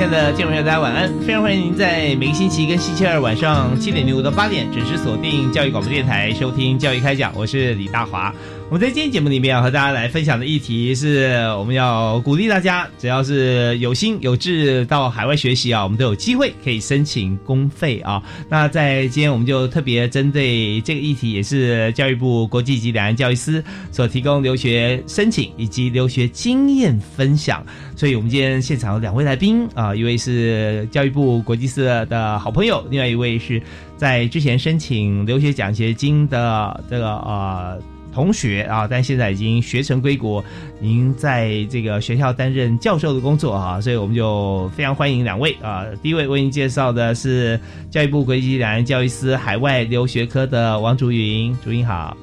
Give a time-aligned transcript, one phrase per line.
[0.00, 1.12] 亲爱的听众朋友，大家晚安！
[1.26, 7.30] 非常欢迎您在每个星期跟星期二晚上七点零五到八点准时锁定教育广播电台，收听教育开讲。
[7.36, 8.34] 我是李大华。
[8.70, 18.22] 我们在今天节目里面要和大家来分享的议题是，我们要鼓励大家，只要是有心有志到海外学习啊，我们都有机会可以申请公费啊。
[18.48, 27.66] 那在今天我们就特别针对这个议题，也是教育部国际级两岸教育司所提供留学申请以及留学经验分享。
[27.96, 33.60] 所以我们今天现场有两位来宾啊，一位是教育部国际司的好朋友，另外一位是
[33.96, 37.76] 在之前申请留学奖学金的这个呃。
[38.12, 40.44] 同学啊，但现在已经学成归国，
[40.80, 45.84] 您在这个学校担任教授的工作啊，所以我们就非常欢迎两位啊。
[46.02, 47.58] 第一位为您介绍的是
[47.90, 52.16] 教育部国际两岸教育司海外留学科的王竹云，竹云好。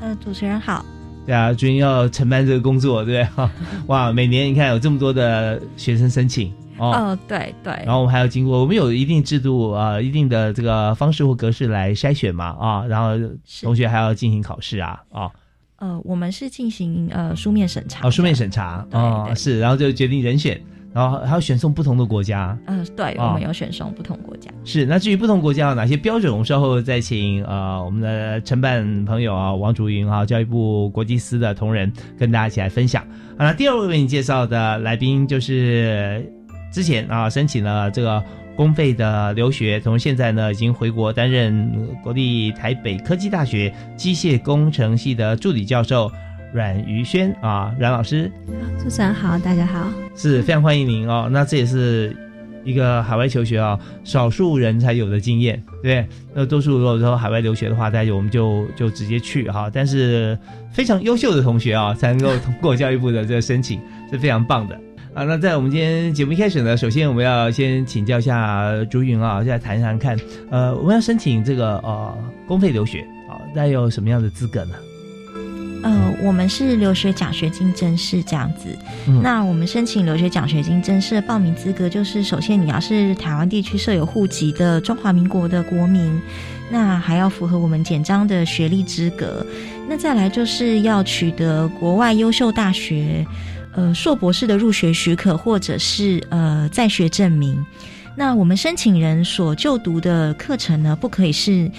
[0.00, 0.84] 呃，主持人好。
[1.26, 3.48] 对啊，竹云要承办这个工作，对不对？
[3.86, 6.52] 哇，每年你看有这么多的学生申请。
[6.80, 13.10] 哦，对对，然后我们还要经过，我们有一定制度啊，一定的这个方式或格式来筛选嘛啊，然后
[13.62, 15.30] 同学还要进行考试啊啊。
[15.76, 20.60] 呃，我们是进行呃书面审查，哦，书面审查哦，是，然后就决定人选，
[20.92, 22.58] 然后还要选送不同的国家。
[22.66, 24.50] 嗯，对，我们有选送不同国家。
[24.64, 33.02] 是，那至于不同国家有哪些标准，我们稍后再请呃我们的承办朋友啊王竹云啊教育部国际司的同仁跟大家一起来分享。
[33.38, 36.30] 好了第二位为你介绍的来宾就是。
[36.70, 38.22] 之前啊，申请了这个
[38.56, 41.70] 公费的留学，从现在呢已经回国担任
[42.02, 46.10] 国立台北科技大学机械工程系的助理教授
[46.52, 48.30] 阮于轩啊，阮老师。
[48.78, 51.28] 主持人好，大家好，是非常欢迎您哦。
[51.30, 52.14] 那这也是
[52.64, 59.70] 一个海外求学啊，少数人才有的经验，对那多数如果说海外留学的话，大家我们就就直接去哈。
[59.72, 60.38] 但是
[60.70, 63.80] 非常优秀的同学啊，才能够通过教育部的这个申请，
[64.10, 64.78] 是非常棒的。
[65.20, 70.18] 啊，那在我们今天节目一开始呢，首先我们要先请教一下朱云啊，现在谈一谈看，
[70.50, 72.16] 呃，我们要申请这个呃
[72.46, 74.74] 公费留学啊，那有什么样的资格呢？
[75.82, 78.74] 呃，我们是留学奖学金真试这样子。
[79.22, 86.18] 那我们申请留学奖学金真试的报名资格，就是首先你要是台湾地区设有户籍的中华民国的国民，
[86.70, 89.44] 那还要符合我们简章的学历资格，
[89.86, 93.22] 那再来就是要取得国外优秀大学。
[93.72, 97.64] 呃，硕博士的入学许可，或者是呃在学证明。
[98.16, 101.70] 那我们申请人所就读的课程呢，不可以是。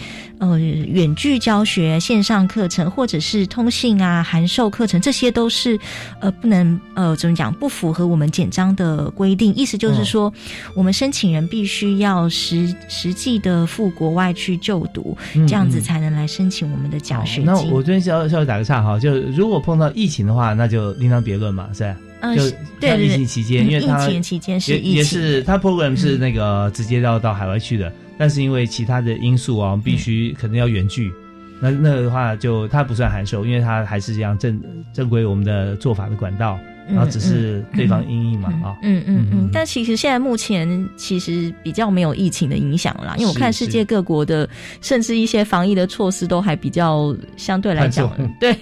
[0.42, 5.80] 呃，远距教学、线上课程，或者是通信啊、函授课程，这些都是
[6.19, 9.53] 呃不能呃怎么讲，不符合我们简章的规定。
[9.53, 10.34] 意思就是说，
[10.75, 15.16] 我们申请人必须要实实际的赴国外去就读，
[15.48, 17.46] 这样子才能来申请我们的奖学金。
[17.46, 21.96] 那我这边稍稍微打个岔哈，就如果碰到疫情的话，那就另当别论嘛，是吧？
[22.21, 22.43] 嗯，就
[22.79, 27.91] 对疫情期间，因为他疫情期间是也是他 program 是那个直接要到海外去的。
[28.17, 31.11] 但是因为其他的因素啊，我们必须可能要远距，
[31.59, 34.61] 那那个的话就它不算函授，因为它还是这样正
[34.93, 38.77] 正规我们的做法的管道，然后只是对方阴影嘛啊。
[38.83, 39.49] 嗯嗯嗯。
[39.51, 44.47] 但其实现在目前其实比较没有疫情的影响啦，因为我看世界各国的
[44.81, 48.07] 甚至一些防疫的措施都还比较相对来讲，
[48.39, 48.56] 对，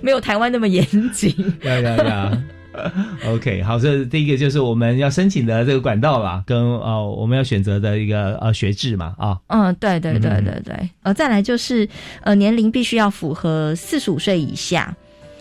[0.00, 1.34] 没有台湾那么严谨。
[1.60, 2.38] 对对对。
[3.26, 11.88] OK，好，这第一个就是我们要申请的这个管道啦，跟呃我们要选择的一个呃学制嘛，啊，嗯，对对对对对，呃，再来就是
[12.22, 14.94] 呃年龄必须要符合四十五岁以下，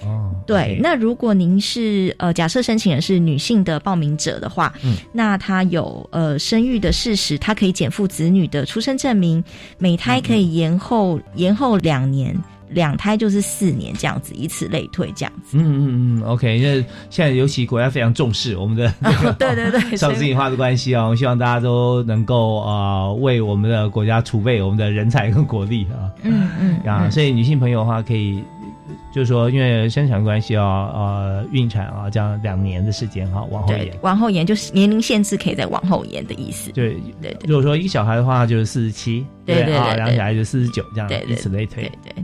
[0.04, 9.44] 哦，对，那如果您是呃假设申请人是女性的报名者的话，嗯，那她有呃生育的事实，她可以减负子女的出生证明，
[9.78, 12.36] 每胎可以延后延后两年。
[12.70, 15.58] 两胎就是四年这样子，以此类推这样子。
[15.58, 18.92] 嗯嗯嗯，OK，因为现在尤其国家非常重视我们的
[19.40, 26.10] 对对对 少子女化的关系啊，我希望大家都能够啊为我们的国家储备我们的人才跟国力啊。
[26.24, 28.44] 嗯嗯啊，所以女性朋友的话可以。
[29.12, 36.72] 就是说，因为生产关系啊，呃，孕产啊，这样两年的时间哈，往后延，往后延就是年龄限制可以再往后延的意思。
[36.72, 37.38] 对对对。
[37.48, 41.84] 如果说一个小孩的话，就是四十七，对对对，两小孩就四十九，这样以此类推。
[42.04, 42.24] 对。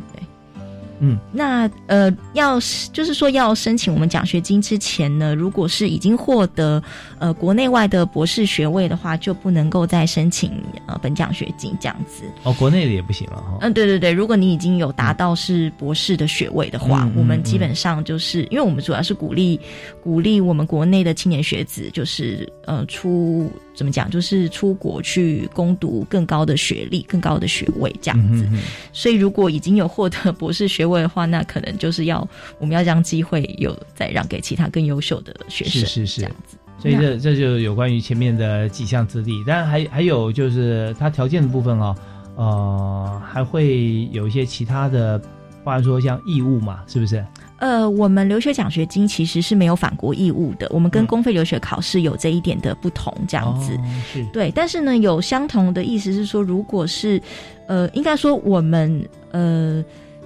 [1.00, 2.60] 嗯，那呃，要
[2.94, 6.82] 就是说要申请我们奖学金之前呢，如果是已经获得
[7.20, 10.52] 呃国内外的博士学位的话，就不能够再申请
[10.88, 12.24] 呃本奖学金这样子。
[12.44, 13.58] 哦，国内的也不行了哈。
[13.62, 19.60] 嗯，对对对，如果你已经有达到是博士的学位的话，我们基本上就是因为我们主要是鼓励
[20.04, 23.52] 鼓励我们国内的青年学子，就是呃出。
[23.76, 24.10] 怎么讲？
[24.10, 28.48] 就是出国去攻读更高的学历、更高的学位这样子。
[28.94, 32.28] 所以，如果已经有获得博士学位的话，那可能就是要
[32.60, 35.82] 我们要将机会有再让给其他更优秀的学生。
[35.82, 36.58] 是是是，这样子。
[36.78, 41.96] 所以这这就有关于前面的几项资历，但还还有就是它条件的部分哦，
[42.36, 45.18] 呃，还会有一些其他的，
[45.64, 47.26] 包含说像义务嘛，是不是？
[47.60, 53.72] 呃，我们留学奖学金其实是没有返国义务的，我们跟公费留学考试有这一点的不同，这样子。
[54.12, 57.20] 是对，但是呢，有相同的意思是说，如果是，
[57.68, 59.84] 呃，应该说我们呃。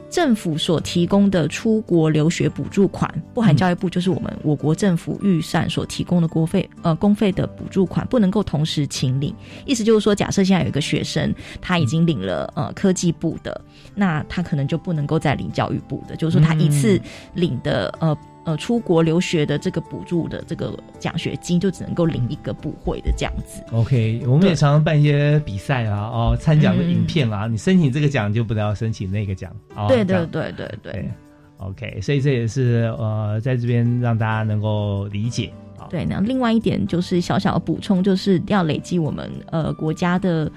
[0.10, 9.34] 政府所提供的出国留学补助款，不含教育部，就是我们我国政府预算所提供的国费呃公费的补助款，不能够同时请领。
[9.66, 13.62] 意思就是说，假设现在有一个学生，他已经领了呃科技部的，
[14.00, 17.00] 那他可能就不能够再领教育部的，就是说他一次
[17.34, 18.18] 领的呃。
[18.46, 23.62] 呃，出国留学的这个补助的这个奖学金，就只能够领一个部会的这样子。
[23.74, 29.54] OK，我们也常常办一些比赛啊，哦，参奖的影片啊，你申请这个奖就不能要申请那个奖。
[29.90, 31.12] 对对对对对。
[31.57, 35.51] OK，所以这也是呃，在这边让大家能够理解。
[35.90, 40.50] 对，那另外一点就是小小的补充，就是要累积我们呃国家的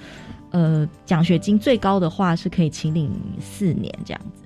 [0.53, 3.11] 呃奖学金最高的话是可以请领
[3.41, 4.45] 四年这样子。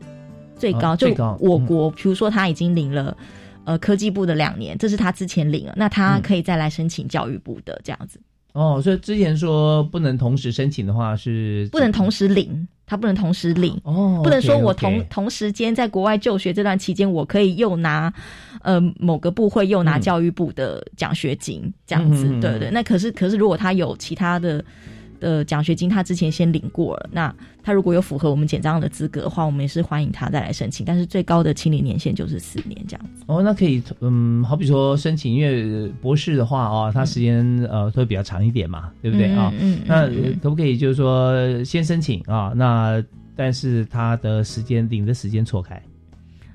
[0.59, 1.09] 最高就
[1.39, 3.15] 我国，比如说他已经领了，
[3.65, 8.19] 呃，科技部的两年，这是他之前领了，那他可以再来申请教育部的这样子。
[8.55, 18.11] 哦，所以之前说不能同时申请的话是不能同时领，他不能同时领哦，不能说我同同时间在国外就学这段期间，我可以又拿
[18.63, 22.71] 呃某个部会又拿教育部的奖学金这样子，对对。
[22.71, 24.65] 那可是可是如果他有其他的。
[25.21, 30.85] 的奖学金他之前先领过了，那他如果有符合我们简章的资格的话，我们也是欢迎他再来申请。
[30.87, 33.25] 但是最高的清理年限就是四年这样子。
[33.27, 39.53] 哦，那可以，嗯，好比说申请，因为博士的话哦，他时间呃会比较长一点嘛，对不对啊？
[39.61, 39.81] 嗯。
[39.87, 40.07] 那
[40.43, 42.53] 可不可以就是说先申请啊？
[42.55, 43.03] 那
[43.35, 45.83] 但是他的时间领的时间错开。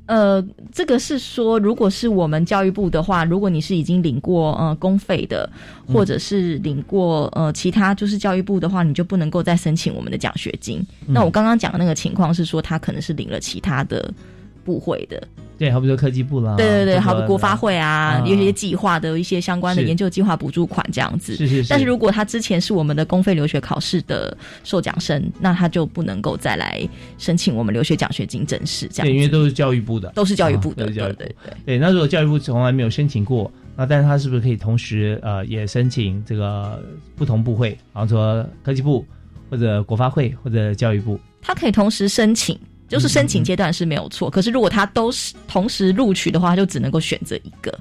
[0.07, 5.50] 呃，这个是说，如果是我们教育部的话，如果你是已经领过呃公费的，
[5.88, 10.86] 或者是领过呃其他就是教育部的话，你就不能够再申请我们的奖学金。
[11.07, 14.13] 那我刚刚讲的那个情况是说，他可能是领了其他的
[14.63, 15.21] 部会的。
[15.57, 21.35] 对，好比说科技部啦，对对对，好比国发会啊，有些计划的一些相关的研究计划补助款这样子。
[21.35, 21.69] 是是是。
[21.69, 26.81] 但是如果他之前是我们的公费留学考试的受奖生，那他就不能够再来
[27.19, 29.07] 申请我们留学奖学金正式这样。
[29.07, 31.35] 对，因为都是教育部的，都是教育部的，对对对。
[31.63, 36.83] 对，那如果教育部从来没有申请过，那但是他是不是可以同时呃也申请这个
[37.15, 39.05] 不同部会，比方说科技部
[39.47, 41.19] 或者国发会或者教育部？
[41.39, 42.57] 他可以同时申请。
[42.91, 47.74] 就是申请阶段是没有错，可是如果他都是同时录取的话，就只能够选择一个。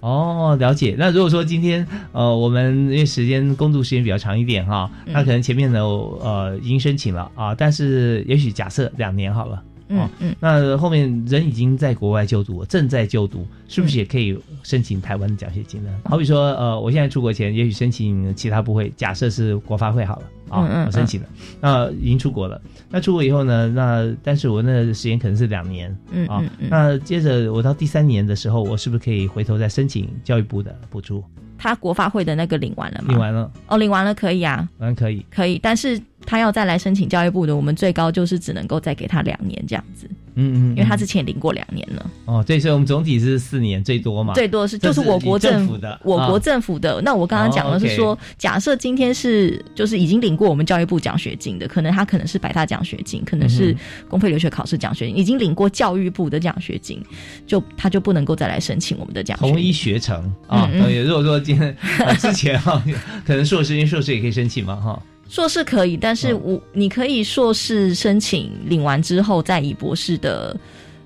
[0.00, 0.94] 哦，了解。
[0.98, 9.62] 那如果说今天呃，我们因为时间工作时间比较长一点哈，那可能前面呢呃已经申请了啊，但是也许假设两年好了。
[9.92, 15.90] 嗯嗯，那后面人已经在国外就读，正在就读，是不是也可以申请台湾的奖学金呢？
[16.04, 21.28] 好比说，呃，我现在出国前，也许申请其他部会，假设是国发会好了，啊，我申请了，
[21.60, 22.60] 那已经出国了。
[22.88, 23.68] 那出国以后呢？
[23.68, 31.22] 那但是我那时间可能是两年，嗯啊，那接着我到第三年的时候，我是不是可以回头再申请教育部的补助？
[31.58, 33.08] 他国发会的那个领完了吗？
[33.08, 36.00] 领完了，哦，领完了可以啊，嗯可以，可以，但是。
[36.24, 40.08] 他要再来申请教育部的，我们最高就是只能够再给他两年这样子。
[40.34, 42.10] 嗯嗯，因为他之前领过两年了。
[42.24, 44.32] 哦，对，所以我们总体是四年最多嘛。
[44.32, 47.02] 最多是就是我国政府的，我国政府的。
[47.02, 53.76] 那我刚刚讲的是说，假设今天是就是已经领过我们教育部奖学金的，可能他可能是百大奖学金，可能是
[54.08, 56.98] 公费留学考试奖学金，已经领过教育部的奖学金，
[57.46, 59.36] 就他就不能够再来申请我们的奖。
[59.38, 60.66] 同一学程啊，
[61.04, 61.76] 如果说今天
[62.18, 62.82] 之前哈，
[63.26, 65.02] 可能硕士因硕士也可以申请嘛哈。
[65.32, 70.54] 硕士可以，但是我你可以硕士申请领完之后，再以博士的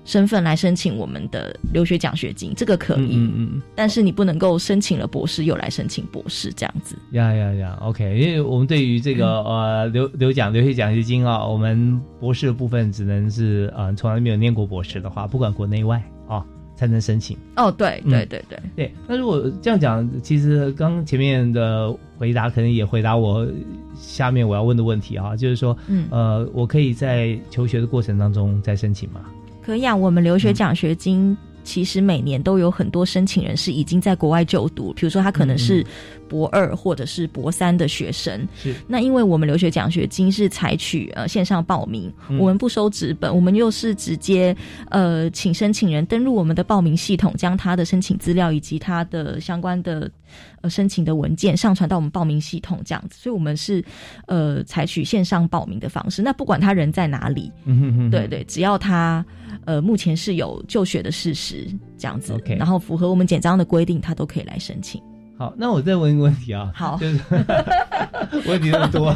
[0.03, 2.97] 身份来申请我们的留学奖学金，这个可以。
[2.97, 3.61] 嗯嗯嗯。
[3.73, 6.97] 但是你不能够申请了博士又来申请博士这样子。
[7.11, 16.45] 呀呀呀，OK，因为我们对于这个呃留留奖留学奖学金啊，我们博士的部分只能是呃从来没有念过博士的话，不管国内外啊。
[16.77, 18.93] 才能申请哦，对对对对对。
[19.07, 23.45] 那如果这样讲，其实刚前面的回答可能也回答我
[23.99, 29.21] 下面我要问的问题啊，就是说，嗯呃，我可以在求学的过程当中再申请吗？
[29.61, 31.35] 可以啊，我们留学奖学金。
[31.67, 35.85] 其实每年都有很多申请人是已经在国外就读，比如说他可能是
[36.29, 38.47] 博二或者是博三的学生。
[38.55, 42.09] 是那因为我们留学奖学金是采取呃线上报名，
[42.39, 44.55] 我们不收纸本，我们又是直接
[44.89, 50.09] 呃请申请人登录我们的报名系统，将他的申请资料以及他的相关的
[50.61, 53.83] 呃申请的文件上传到我们报名系统这样子，所以我们是
[54.27, 56.21] 呃采取线上报名的方式。
[56.21, 57.51] 那不管他人在哪里，
[58.09, 59.25] 对对，只要他。
[59.65, 65.01] 呃，目前是有就学的事实这样子，OK，然后符合我们简章的规定，他都可以来申请。
[65.37, 67.19] 好，那我再问一个问题啊，好，就是
[68.49, 69.15] 问题那么多，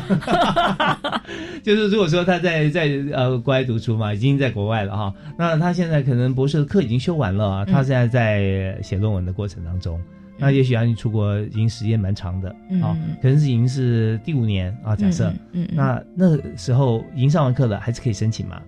[1.63, 9.99] 就是如果说他在在呃国外读书嘛，已经在国外了哈，那他现在可能博士的课已经修完了，啊他现在在写论文的过程当中，
[10.37, 12.49] 那也许啊你出国已经时间蛮长的
[12.83, 18.61] 啊，可能是已经是第五年啊，假设，嗯，那那时候已经上完课了，还是可以申请吗？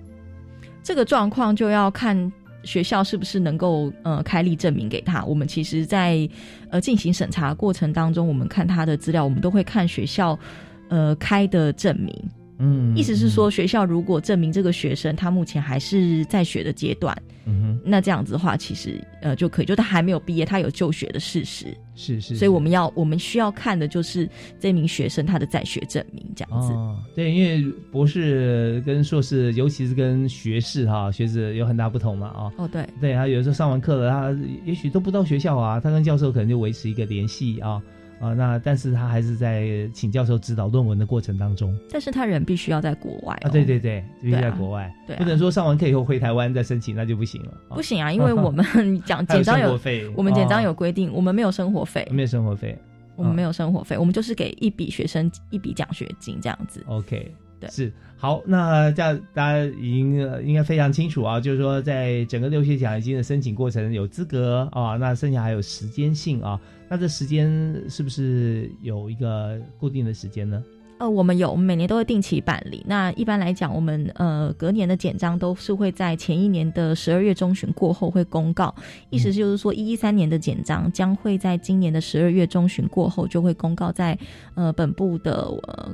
[0.83, 2.31] 这个状况就要看
[2.63, 5.23] 学校是不是能够呃开立证明给他。
[5.23, 6.29] 我们其实，在
[6.69, 10.37] 呃进行审查过程当中，我们看他的资料，我们都会看学校
[10.89, 12.13] 呃开的证明。
[12.63, 17.13] 嗯，意思是说，学校如果证明这个学生他目前还是在学的阶段，
[17.45, 24.29] 嗯哼，那这样子的话，其实呃就可以，就他还没有毕业，他有就学的事实，是是，所以我们要我们需要看的就是
[24.61, 26.71] 这名学生他的在学证明，这样子。
[26.71, 37.81] 哦，对，因为博士跟硕士，尤其是跟学士哈学士有很大不同嘛，啊，哦对，对他有的时候上完课了，他也许都不到学校啊，他跟教授可能就维持一个联系啊。
[38.23, 41.77] 啊，那但是他还是在请教授指导论文的过程当中。
[41.91, 47.51] 但是他人必须要在国外啊，对对对，必须在国外，对，不能说上完课以后回台湾再申请，那就不行了。
[47.69, 48.65] 不行啊，因为我们
[49.05, 49.77] 讲简章有，
[50.15, 52.77] 我们简章有规定，我们没有生活费，没有生活费，
[53.17, 56.81] 我们没有生活费，我们就是给一笔学生一笔奖学金这样子。
[56.87, 57.29] OK。
[57.69, 60.15] 是好，那这样大家已经
[60.45, 67.49] 应该非常清楚啊，就是说在整个留学奖学金的申请过程有资格啊，那剩下还有时间性啊，那这时间
[67.89, 70.63] 是不是有一个固定的时间呢？
[70.99, 72.81] 呃，我们有，我们每年都会定期办理。
[72.87, 78.73] 那一般来讲，我们呃隔年的简章都是会在前一年的十二月中旬过后会公告，
[79.09, 84.17] 意思就是说一一三年的简章将会在今年的十二月中旬过后就会公告在
[84.55, 85.91] 呃本部的呃。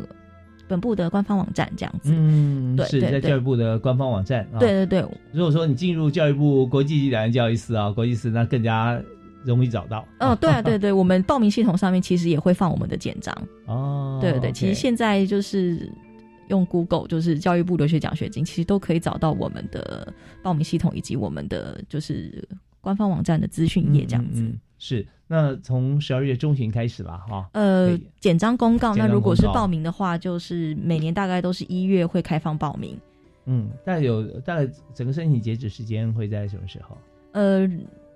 [0.70, 4.48] 本部的官方网站这样子，嗯，对，是在教育部的官方网站。
[4.60, 9.02] 对对对，如果说你进入教育部国际两岸教育司啊，国际司那更加
[9.44, 10.06] 容易找到。
[10.20, 13.36] 哦，对啊，对对，我们报名系统上面其实也会放我们的简章。
[13.66, 15.92] 哦，对对对，其实现在就是
[16.50, 22.48] 用 Google，就是教育部留学奖学金，其实都可以找到我们的报名系统以及我们的就是
[22.80, 24.46] 官方网站的资讯页这样子。
[24.78, 25.06] 是。
[25.32, 28.96] 那从十二月中旬开始吧哈，呃，简章公告。
[28.96, 32.98] 那如果是报名的话，就是每年大概都是一月会开放报名。
[33.46, 36.98] 嗯，大概有大概整个申请截止时间会在什么时候？
[37.34, 37.62] 呃，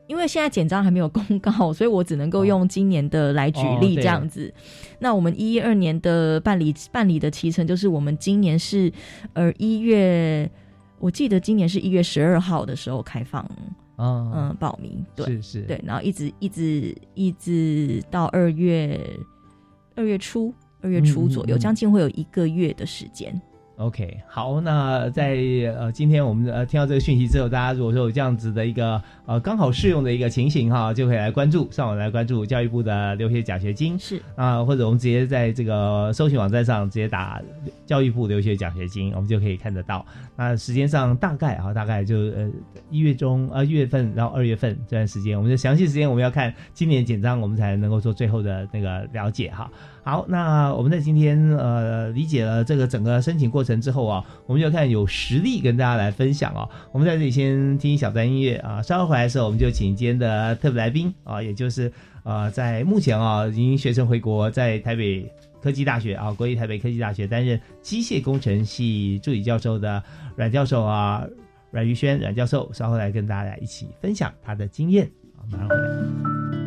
[0.08, 4.52] 因为现在简章还没有公告，所以我只能够用今年的来举例这样子。
[4.98, 8.92] 那我们一一二年的办理办理的期程，就是我们今年是
[9.34, 10.50] 呃一月，
[10.98, 13.48] 我记得今年是一月十二号的时候开放。
[13.98, 14.56] 嗯。
[14.60, 15.26] 报名对。
[15.26, 19.00] 是是，对，然后一直一直一直到二月
[19.96, 23.40] 二月初，二月初左右，将近会有一个月的时间。
[23.84, 25.36] OK，好，那在
[25.78, 37.42] 呃今天我们呃听到这个讯息之后，大家如果说有这样子的一个呃刚好适用的一个情形哈，就可以来关注，上网来关注教育部的留学奖学金是啊，或者我们直接在这个搜寻网站上直接打
[37.86, 40.06] 教育部留学奖学金，我们就可以看得到。
[40.38, 42.50] 那时间上大概啊，大概就呃
[42.90, 49.70] 一月中呃一月份，然后二月份这段时间，我们的详细时间我们要看今年简章，我们才能够做最后的那个了解哈。
[50.04, 56.68] 好，那我们在今天呃理解了这个整个申请过程之后啊，我们就看有实力跟大家来分享啊。
[56.92, 61.90] 我们在这里先听一小段音乐啊，稍后回来的时候，我们就请今天的特别来宾啊，也就是
[62.24, 65.26] 呃在目前啊已经学成回国，在台北
[65.62, 70.04] 科技大学啊，国立台北科技大学担任机械工程系助理教授的
[70.36, 71.26] 阮教授啊，
[71.72, 76.63] 阮玉轩阮教授，稍后来跟大家一起分享他的经验啊，马上回来。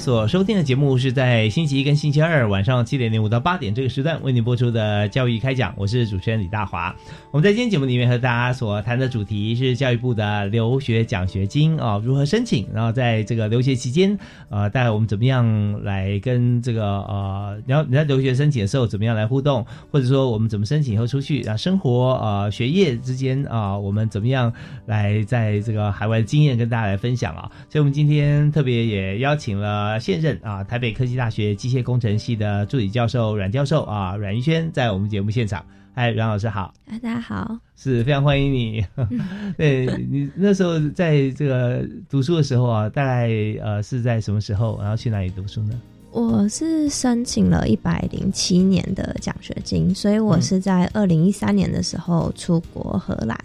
[0.00, 6.94] 所收听的节目是在星期一跟星期二晚上七点零五到八点这个时段为您播出的教育开讲，我是主持人李大华。
[7.32, 12.64] 我们在今天节目里面和大家所谈的主题是教育部的留学奖学金啊，如何申请？
[12.72, 14.16] 然后在这个留学期间，
[14.50, 24.52] 呃，大概我们怎么样来跟这个呃，然后你在留学申请的时候怎么样来互动，或者说我们怎么申请以后出去啊，生活呃学业之间啊，我们怎么样
[24.86, 27.50] 来在这个海外的经验跟大家来分享啊？
[27.68, 29.98] 所以我们今天特别也邀请了。
[29.98, 38.84] 现，现任啊台北科技大学机械工程系的助理教授阮教授啊阮玉轩在我们节目现场，嗨，阮老师好，大家好，是非常欢迎你。
[39.56, 43.30] 对你那时候在这个读书的时候啊，大概
[43.62, 45.80] 呃是在什么时候，然后去哪里读书呢？
[46.12, 53.38] 我是申请了一百零七年的奖学金，所以我是在二零一三年的时候出国荷兰，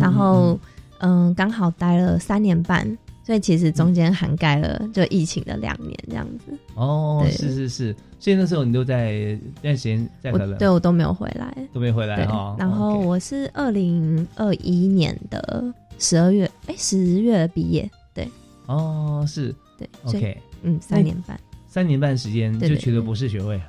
[0.00, 0.58] 然后
[0.98, 2.98] 嗯刚好待了三年半。
[3.28, 6.58] 所以其实中间涵盖了就疫情的两年这样子。
[6.74, 12.56] 哦，是是是，所以那时候你都在那段时间在荷兰，对我都没有回来，都没回来哈。
[12.58, 15.62] 然后我是二零二一年的
[15.98, 18.26] 十二月，哎，十月毕业，对，
[18.64, 23.60] 哦，是，对，OK，嗯，三年半，三年半时间就取得博士学位，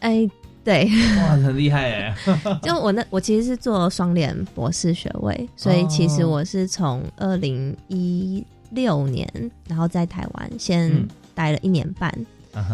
[0.00, 0.28] 哎。
[0.68, 0.84] 对，
[1.16, 2.14] 哇，很厉害哎！
[2.62, 9.26] 就我那，我其实是做双联博士学位，所以其实我是从二零一六年，
[9.66, 10.92] 然后在台湾先
[11.34, 12.12] 待了一年半。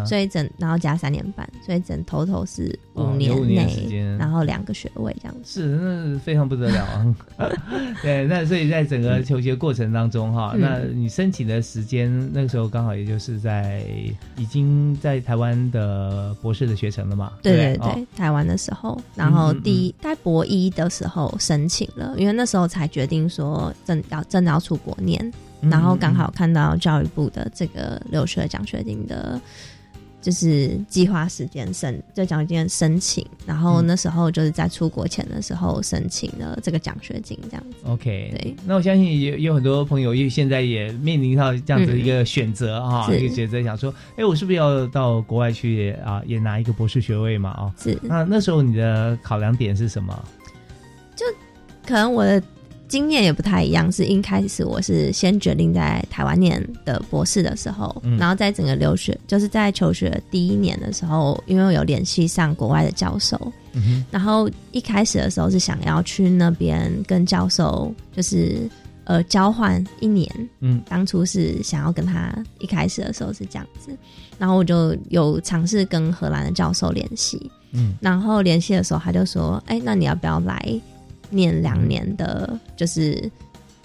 [0.05, 7.15] 所以整然后加三年半，所以整 total 是五年内，然后两个学位这样子，是那非常不得了啊！
[8.01, 13.83] 对，那所以在整个求学过程当中哈，那你申请的时间那个时候刚好也就是在
[14.37, 17.33] 已经在台湾的博士的学程了嘛？
[17.41, 25.31] 对对对，台湾的时候，然后第一在博一的时候申请了，因为那时候才决定说正要真的要出国念，
[25.69, 29.39] 然后刚好看到教育部的这个留学奖学金的。
[30.21, 37.75] 就是计划时间申这奖学金申请，然后那时候就是在出国前的时候申请了这个奖学金，这样子。
[37.85, 38.55] OK，对。
[38.65, 47.51] 那我相信也有很多朋友，因为现在也面临到这样子一个选择啊，一个选择，想说，哎，我是不是要到国外去啊，也拿一个博士学位嘛？
[47.51, 47.95] 啊，是。
[48.01, 50.27] 那那时候你的考量点是什么？
[51.15, 51.23] 就
[51.85, 52.41] 可能我的。
[52.87, 63.51] 经验也不太一样，是一开始我是先决定在台湾念的博士的时候，然后在整个留学，就是在求学第一年的时候，因为有联系上国外的教授，
[64.11, 68.69] 然后一开始的时候是想要去那边跟教授就是
[69.05, 73.89] 呃交换一年，嗯，当初是想要跟他一开始的时候是这样子，
[74.37, 80.79] 然后我就有尝试跟荷兰的教授联系，嗯，然后联系的时候他就说，哎，那你要不要来？
[81.29, 83.29] 念两年的，就是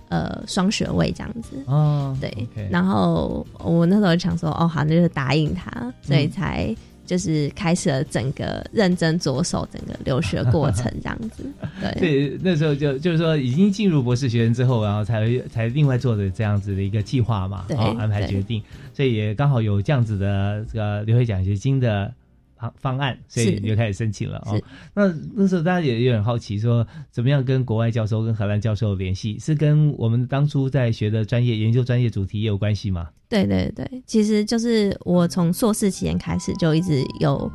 [0.08, 2.32] 呃双学位这样子哦，对。
[2.70, 6.74] 然后我那时候想说，哦好，那就答应他，所以才
[7.06, 11.44] 就是开始了整个认真着手整个留学过程这样子。
[11.80, 18.62] 对，所以，那时候就就是说已经进入博士学院之后，然后才才另外做的这样子的一个计划嘛，对，安排决定，
[18.94, 22.12] 所以也刚好有这样子的这个留学奖学金的。
[22.60, 24.60] 方方案，所以你就开始申请了哦。
[24.92, 29.38] 那那时候大家也有点好奇，说怎么样跟国外教授、跟荷兰教授联系？
[29.38, 33.08] 是跟我们当初在学的专业、研究专业主题也有关系吗？
[33.28, 37.50] 对对对，其实就是我从硕士期间开始就一直有，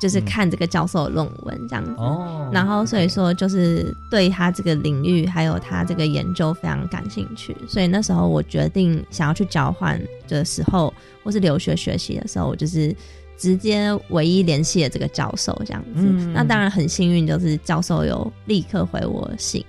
[0.00, 1.92] 就是看这个教授的论文这样子。
[1.98, 2.50] 哦。
[2.52, 12.96] 然后所以说就是对他这个领域还有他这个研究非常感兴趣，所以那时候我决定想要去交换的时候，或是留学学习的时候，我就是。
[13.40, 16.02] 直接唯一联系的这个教授这样子，
[16.34, 19.64] 那当然很幸运，就是教授有立刻回我信，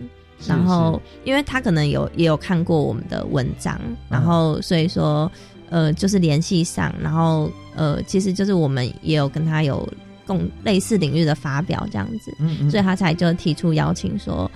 [0.45, 3.79] 然后因为他可能有也有看过我们的文章，
[4.09, 5.31] 然后所以说
[5.69, 9.87] 呃就是联系上，然后呃其实就是我们也有跟他有
[10.27, 14.51] 共类似领域的发表这样子，所以他才就提出邀请说。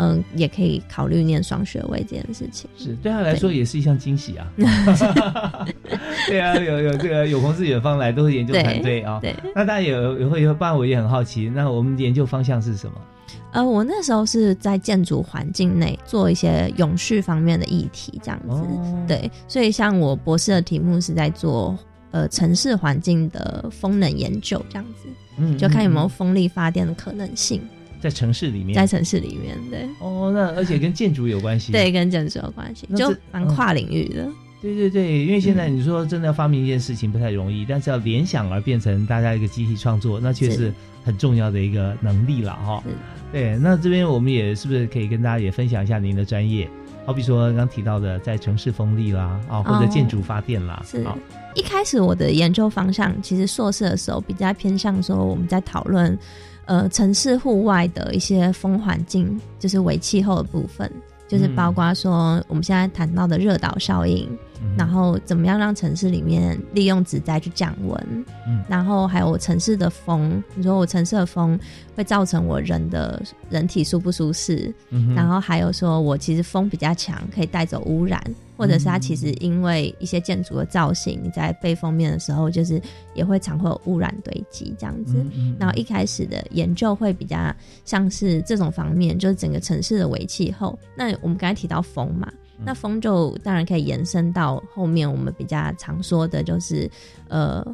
[0.00, 4.50] 嗯，也可以考虑念双学位这件事情，是对他来说也是一项惊喜啊。
[6.26, 9.18] 对啊，有有这个有朋自远方来，都是研究团队啊。
[9.20, 12.94] 对，那大家有有会有，不然我也很好奇，那我们研究方向是什么？
[13.52, 18.62] 呃，我那时候是在建筑环境内做一些永续方面的议题，这样子。
[19.06, 21.76] 对，所以像我博士的题目是在做
[22.12, 27.60] 呃城市环境的风能研究，这样子，嗯，就看有没有风力发电的可能性。
[28.00, 34.28] 在城市里面，在城市里面，对哦，那而且跟建筑有关系，对，跟建筑有关系，就蛮跨领域的。
[34.62, 42.82] 对对对，因为现在你说真的要发明一件事情不太容易，但是要联想而变成大家一个集体创作，那却是很重要的一个能力了哈。
[43.32, 46.68] 对，那这边我们也是不是可以跟大家也分享一下您的专业？
[47.06, 51.02] 好比说刚刚提到的在城市风力啦，啊，或者建筑发电啦，是。
[51.54, 56.16] 一开始我的研究方向其实硕士的时候比较偏向说我们在讨论，
[56.66, 60.90] 呃，城市户外的一些风环境，就是为气候的部分。
[61.28, 64.28] 就是包括说我们现在谈到的热岛效应，
[64.76, 68.24] 然后怎么样让城市里面利用植栽去降温，
[68.68, 71.58] 然后还有城市的风，你说我城市的风
[71.96, 74.72] 会造成我人的人体舒不舒适，
[75.14, 78.22] 然后还有说我其实风比较强，可以带走污染。
[78.60, 82.78] 或者是它其实因为一些建筑的造型，你在背封面的时候，就是
[83.14, 85.24] 也会常会有污染堆积这样子。
[85.58, 87.38] 然后一开始的研究会比较
[87.86, 90.78] 像是这种方面，就是整个城市的微气候。
[90.94, 92.30] 那我们刚才提到风嘛，
[92.64, 96.90] 那风就当然可以延伸到后面我们比较常说的就是
[97.28, 97.64] 呃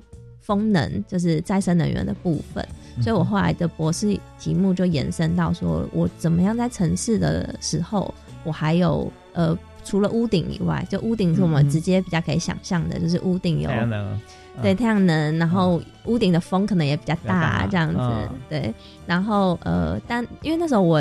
[0.40, 2.66] 风能，就是再生能源的部分。
[3.02, 8.12] 所以我后来的博士题目就延伸到说我怎么样在城市的时候，
[8.44, 9.56] 我还有呃。
[9.88, 14.20] 除了屋顶以外，就屋顶是我们直接比较可以想象的，就是屋顶有太阳能，
[14.60, 18.74] 对太阳能，然后屋顶的风可能也比较大，这样子，对。
[19.06, 21.00] 然后呃，但因为那时候我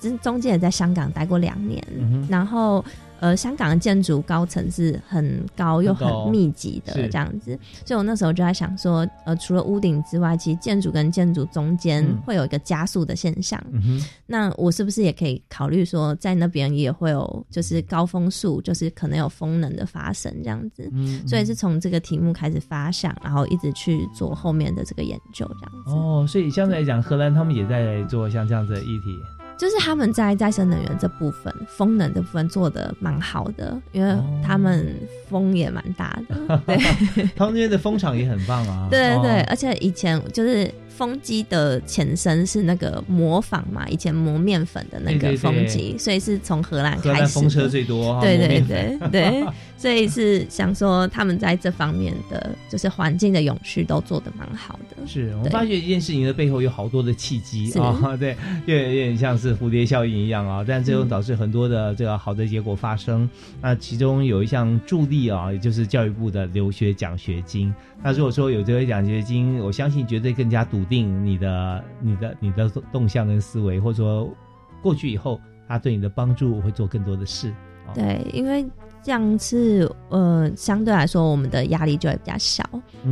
[0.00, 1.80] 中中间也在香港待过两年，
[2.28, 2.84] 然后。
[3.24, 13.58] 呃，香港的建筑高层是很高又很密集的这样子，所以我那时候就在想说，呃，除了屋顶之外，其实建筑跟建筑中间会有一个加速的现象。
[14.26, 20.92] 那我是不是也可以考虑说，在那边也会有就是高风速，就是可能有风能的发生这样子？
[21.26, 25.92] 所以是从这个题目开始发想，然后一直去做后面的这个研究这样子。
[25.92, 29.18] 哦，所以相对来讲，荷兰他们也在做像这样子的议题。
[29.56, 34.94] 就是他们在再生能源这部分，风能这部分做的蛮好的，因为他们
[35.28, 36.76] 风也蛮大的， 对，
[37.36, 40.72] 他们那边的风场也很棒啊， 对对对，而且以前就是。
[40.96, 47.26] 风机的前身是那个磨坊嘛，以前磨面粉的那个风机，所以是从荷兰开始。
[47.36, 48.96] 风车最多，对对对。
[49.10, 49.44] 对，
[49.76, 55.04] 所以是想说他们在这方面的就是环境的永续都做的蛮好的。
[55.04, 63.28] 是我们发觉一件事情的背后有好多的契机啊，对，有有点像是蝴蝶效应一样啊，但最后导致很多的这个好的结果发生。
[63.60, 67.74] 那其中有一项助力啊，也就是教育部的留学奖学金。
[68.02, 74.32] 那如果说有这个奖学金，我相信绝对更加笃定你的、你的、你的动向跟思维，或者说
[74.80, 77.52] 过去以后，他对你的帮助会做更多的事。
[77.94, 78.64] 对，因为
[79.02, 82.64] 这样是呃，相对来说我们的压力就会比较小。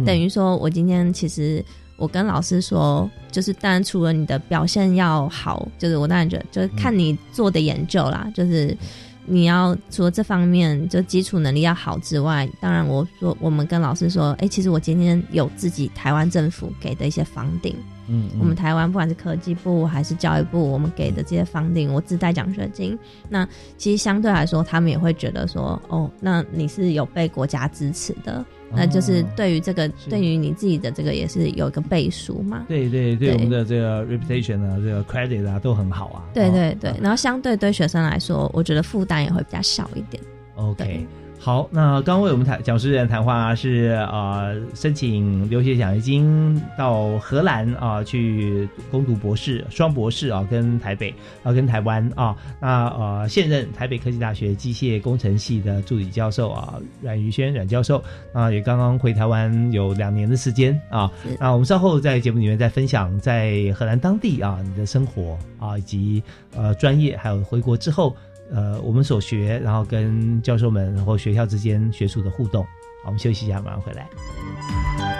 [0.06, 1.62] 等于说我今天其实
[2.02, 8.76] 我跟老师说，就是当然除了你的表现要好，就是我当然觉得就是看你做的研究啦，就是。
[9.24, 17.72] 你要除了这方面就基础能力要好之外，当然我说我们跟老师说，哎，其实我今天有自己台湾政府给的一些房顶，
[18.08, 28.44] 嗯，我们台湾不管是科技部还是教育部，我们给的这些房顶，我自带奖学金，那其实相对来说，他们也会觉得说，哦，那你是有被国家支持的。
[28.74, 32.64] 那就是对于这个，对于你自己的这个也是有一个背书嘛。
[32.68, 36.24] 对对对，我们的这个 reputation 啊，这个 credit 啊都很好啊。
[36.34, 40.22] 对对对，然后相对对学生来说，我觉得负担也会比较小一点。
[40.56, 41.06] OK。
[41.44, 58.00] 好，那刚为我们谈讲师人谈话是呃申请留学奖学金到荷兰啊去攻读博士双博士啊跟台北啊跟台湾啊那呃现任台北科技大学机械工程系的助理教授啊阮于轩阮教授
[58.32, 66.22] 啊也刚刚回台湾有两年的时间啊那我们稍后在节目里面再分享在荷兰当地啊你的生活啊以及
[66.54, 68.16] 呃专业还有回国之后。
[68.54, 72.62] 呃，我们所学，然后跟教授们然后学校之间学术的互动，
[73.02, 75.11] 好，我们休息一下，马上回来。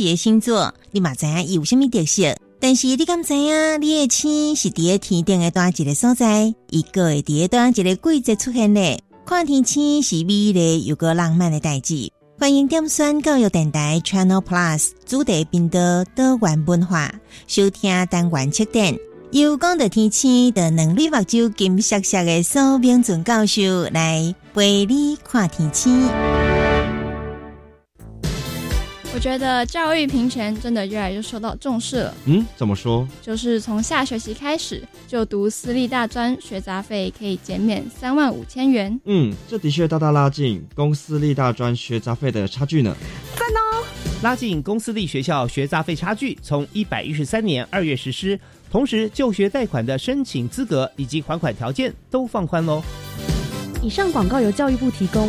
[0.00, 2.34] 出世的星座，你嘛知影伊有虾米特色？
[2.58, 8.98] 但是你敢知影，你的星是伫个天顶的单一个所在，一个会伫个单一个季节出现咧。
[9.26, 12.10] 看天星是美丽又个浪漫的代志。
[12.38, 15.78] 欢迎点选教育电台 Channel Plus 主题频道
[16.16, 17.12] 多元文化，
[17.46, 18.98] 收听单元七点。
[19.32, 25.90] 由讲到天气的能力目睭金闪闪的苏明准教授来陪你看天气。
[29.20, 32.14] 我觉得教育平权真的越来越受到重视了。
[32.24, 33.06] 嗯，怎么说？
[33.20, 38.98] 就是从下学期开始，就读私立大专学杂费可以减免三万五千元。
[39.04, 42.96] 嗯，这的确大大拉近公私立大专学杂费的差距呢。
[43.36, 43.84] 赞哦！
[44.22, 52.82] 拉近公私立学校学杂费差距，从一百一十三年二月实施，同时就学贷款的申请资格以及还款条件都放宽喽。
[53.82, 55.28] 以上广告由教育部提供。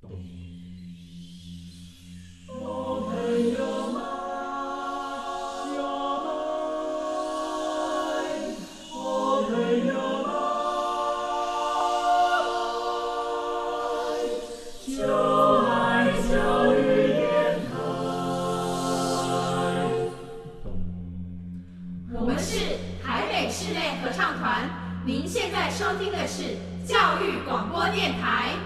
[0.00, 0.10] 我
[22.24, 24.70] 们是台北室内合唱团，
[25.04, 26.56] 您现在收听的是
[26.86, 28.57] 教育广播电台。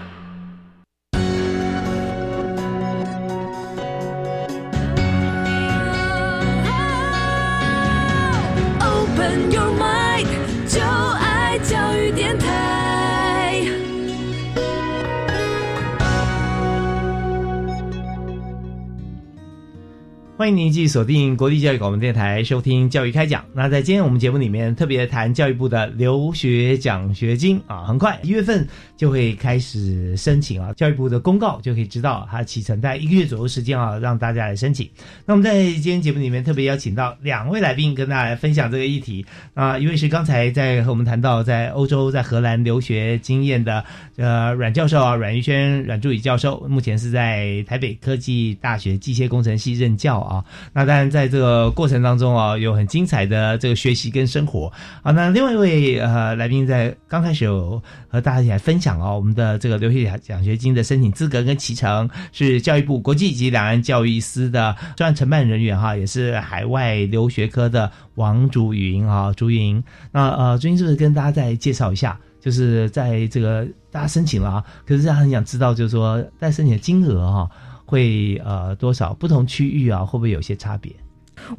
[20.43, 23.45] 欢迎您继续锁定国立教育广播电台收听教育开讲。
[23.53, 34.85] 那在今天我们节目里面特别谈教育部的留学奖学金啊，很快一月份就会开始申请啊，教育部的公告就可以知道它启程在一个月左右时间啊，让大家来申请。
[35.25, 43.81] 那我们在今天节目里面特别邀请到两位来宾跟大家来分享这个议题啊，一位是刚才在和我们谈到在欧洲在荷兰留学经验的
[44.17, 50.32] 呃阮教授啊，阮玉轩阮助理教授，目前是在台北科技大学机械工程系任教啊。
[50.71, 55.11] 那当然，在这个过程当中啊，有很精彩的这个学习跟生活啊。
[55.11, 69.83] 那另外一位呃来宾在刚开始有和大家一起来分享哦，我们的这个留学奖学金的申请资格跟启程是教育部国际及两岸教育司的专案承办人员哈，也是海外留学科的王竹云啊，竹云。
[70.11, 72.17] 那呃，竹云是不是跟大家再介绍一下？
[72.39, 77.49] 就是在这个大家申请了啊，可是大家很想知道，就是说在申请的金额哈。
[77.93, 79.13] 会呃多少？
[79.13, 80.91] 不同区域啊，会不会有些差别？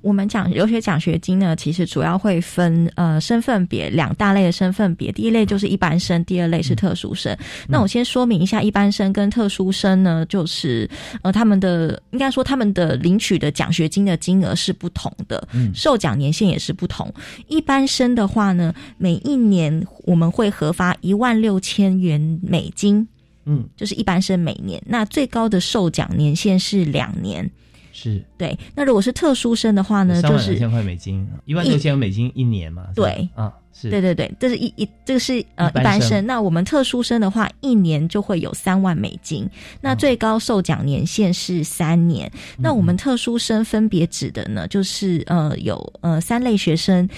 [0.01, 7.37] 我们讲留学奖学金呢，其实主要会分呃身份别两大类的身份别，第一类就是一般生，第二类是特殊生。
[7.69, 10.89] 那我先说明一下，一般生跟特殊生呢，就是
[11.23, 17.13] 呃他们的应该说他们的领取的奖学金的金额是不同的，受奖年限也是不同。
[17.47, 23.07] 一般生的话呢，每一年我们会核发一万六千元美金。
[23.47, 27.51] 嗯，就是一般生每年，那最高的受奖年限是两年，
[27.93, 28.59] 是对。
[28.75, 32.87] 那如果是特殊生的话呢，就是两千块美金，一万六千美金一年嘛。
[32.95, 36.25] 对，啊，是对对对，这是一一这个是呃一般生。
[36.27, 39.49] 那我们特殊生的话，一年就会有三万美金，
[39.81, 42.31] 那最高受奖年限是三年。
[42.59, 47.09] 那我们特殊生分别指的呢，就是呃有呃三类学生。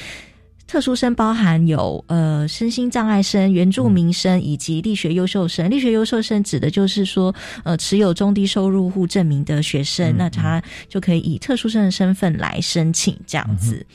[0.66, 5.70] 特殊生包含有呃身心障碍生、原住民生以及力学优秀生。
[5.70, 13.76] 力学优秀生指的就是说，呃，持有中低收入户证明的学生，那他就可以以特殊生的身份来申请这样子。
[13.76, 13.86] 嗯，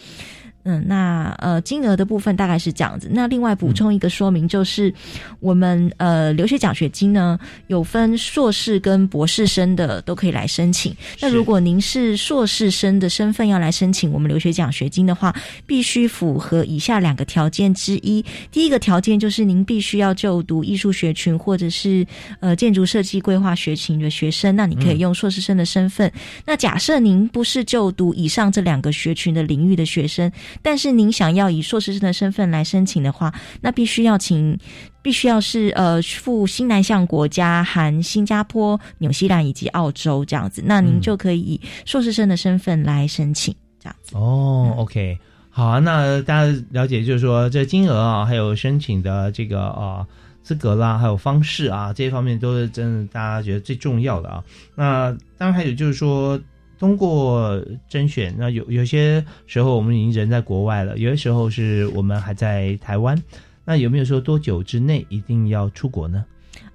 [0.63, 3.09] 那呃，金额的部分大概是这样子。
[3.11, 4.93] 那另外补充一个说明，就是
[5.39, 10.95] 我们呃留学奖学金呢，有分硕士跟博士生的都可以来申请。
[11.19, 18.23] 那如果您是硕士生的身份要来申请我们留学奖学金的话，必须符合以下两个条件之一。
[18.51, 22.05] 第一个条件就是您必须要就读艺术学群或者是
[22.39, 26.11] 呃建筑设计规划学群的学生，那你可以用硕士生的身份。
[26.45, 34.57] 那假设您不是就读以上这两个学群的领域的学生，但是您想要以硕士生的身份来申请的话，那必须要请，
[35.01, 44.15] 必须要是呃赴新南向国家，含新加坡、纽西兰以及澳洲这样子，那您就可以以硕士生的身份来申请这样子。
[44.15, 45.17] 哦，OK，
[45.49, 50.05] 好啊，那大家了解就是说这金额啊，还有申请的这个啊。
[50.43, 54.43] 资格啦，还有方式啊，这些方面都是真的，大家觉得最重要的啊。
[54.73, 56.37] 那当然还有就是说，
[56.81, 63.15] 通过甄选，那有有些时候我们已经人在国外了，有些时候是我们还在台湾。
[63.63, 66.25] 那有没有说多久之内一定要出国呢？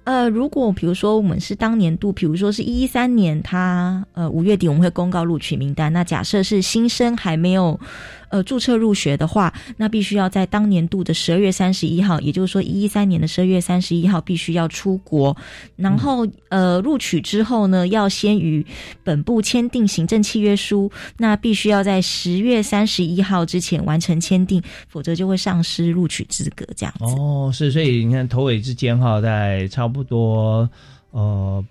[0.05, 5.91] 呃，如果比如说我们是当年度，比如说是一三年，他呃五月底我们会公告录取名单。
[5.91, 7.77] 那假设是新生还没有。
[8.29, 15.35] 呃，注册入学的话，那必须要在当年度的十二月三十一号，也就是说一一三年的十二月三十一号，必须要出国。
[15.75, 18.65] 然后，呃，录取之后呢，要先与
[19.03, 26.65] 本部签订行政契约书，那必须要在十月三十一号之前完成签订，否则就会丧失录取资格。
[26.75, 30.69] 这样子哦，是，所以你看头尾之间哈，在差不多
[31.11, 31.63] 呃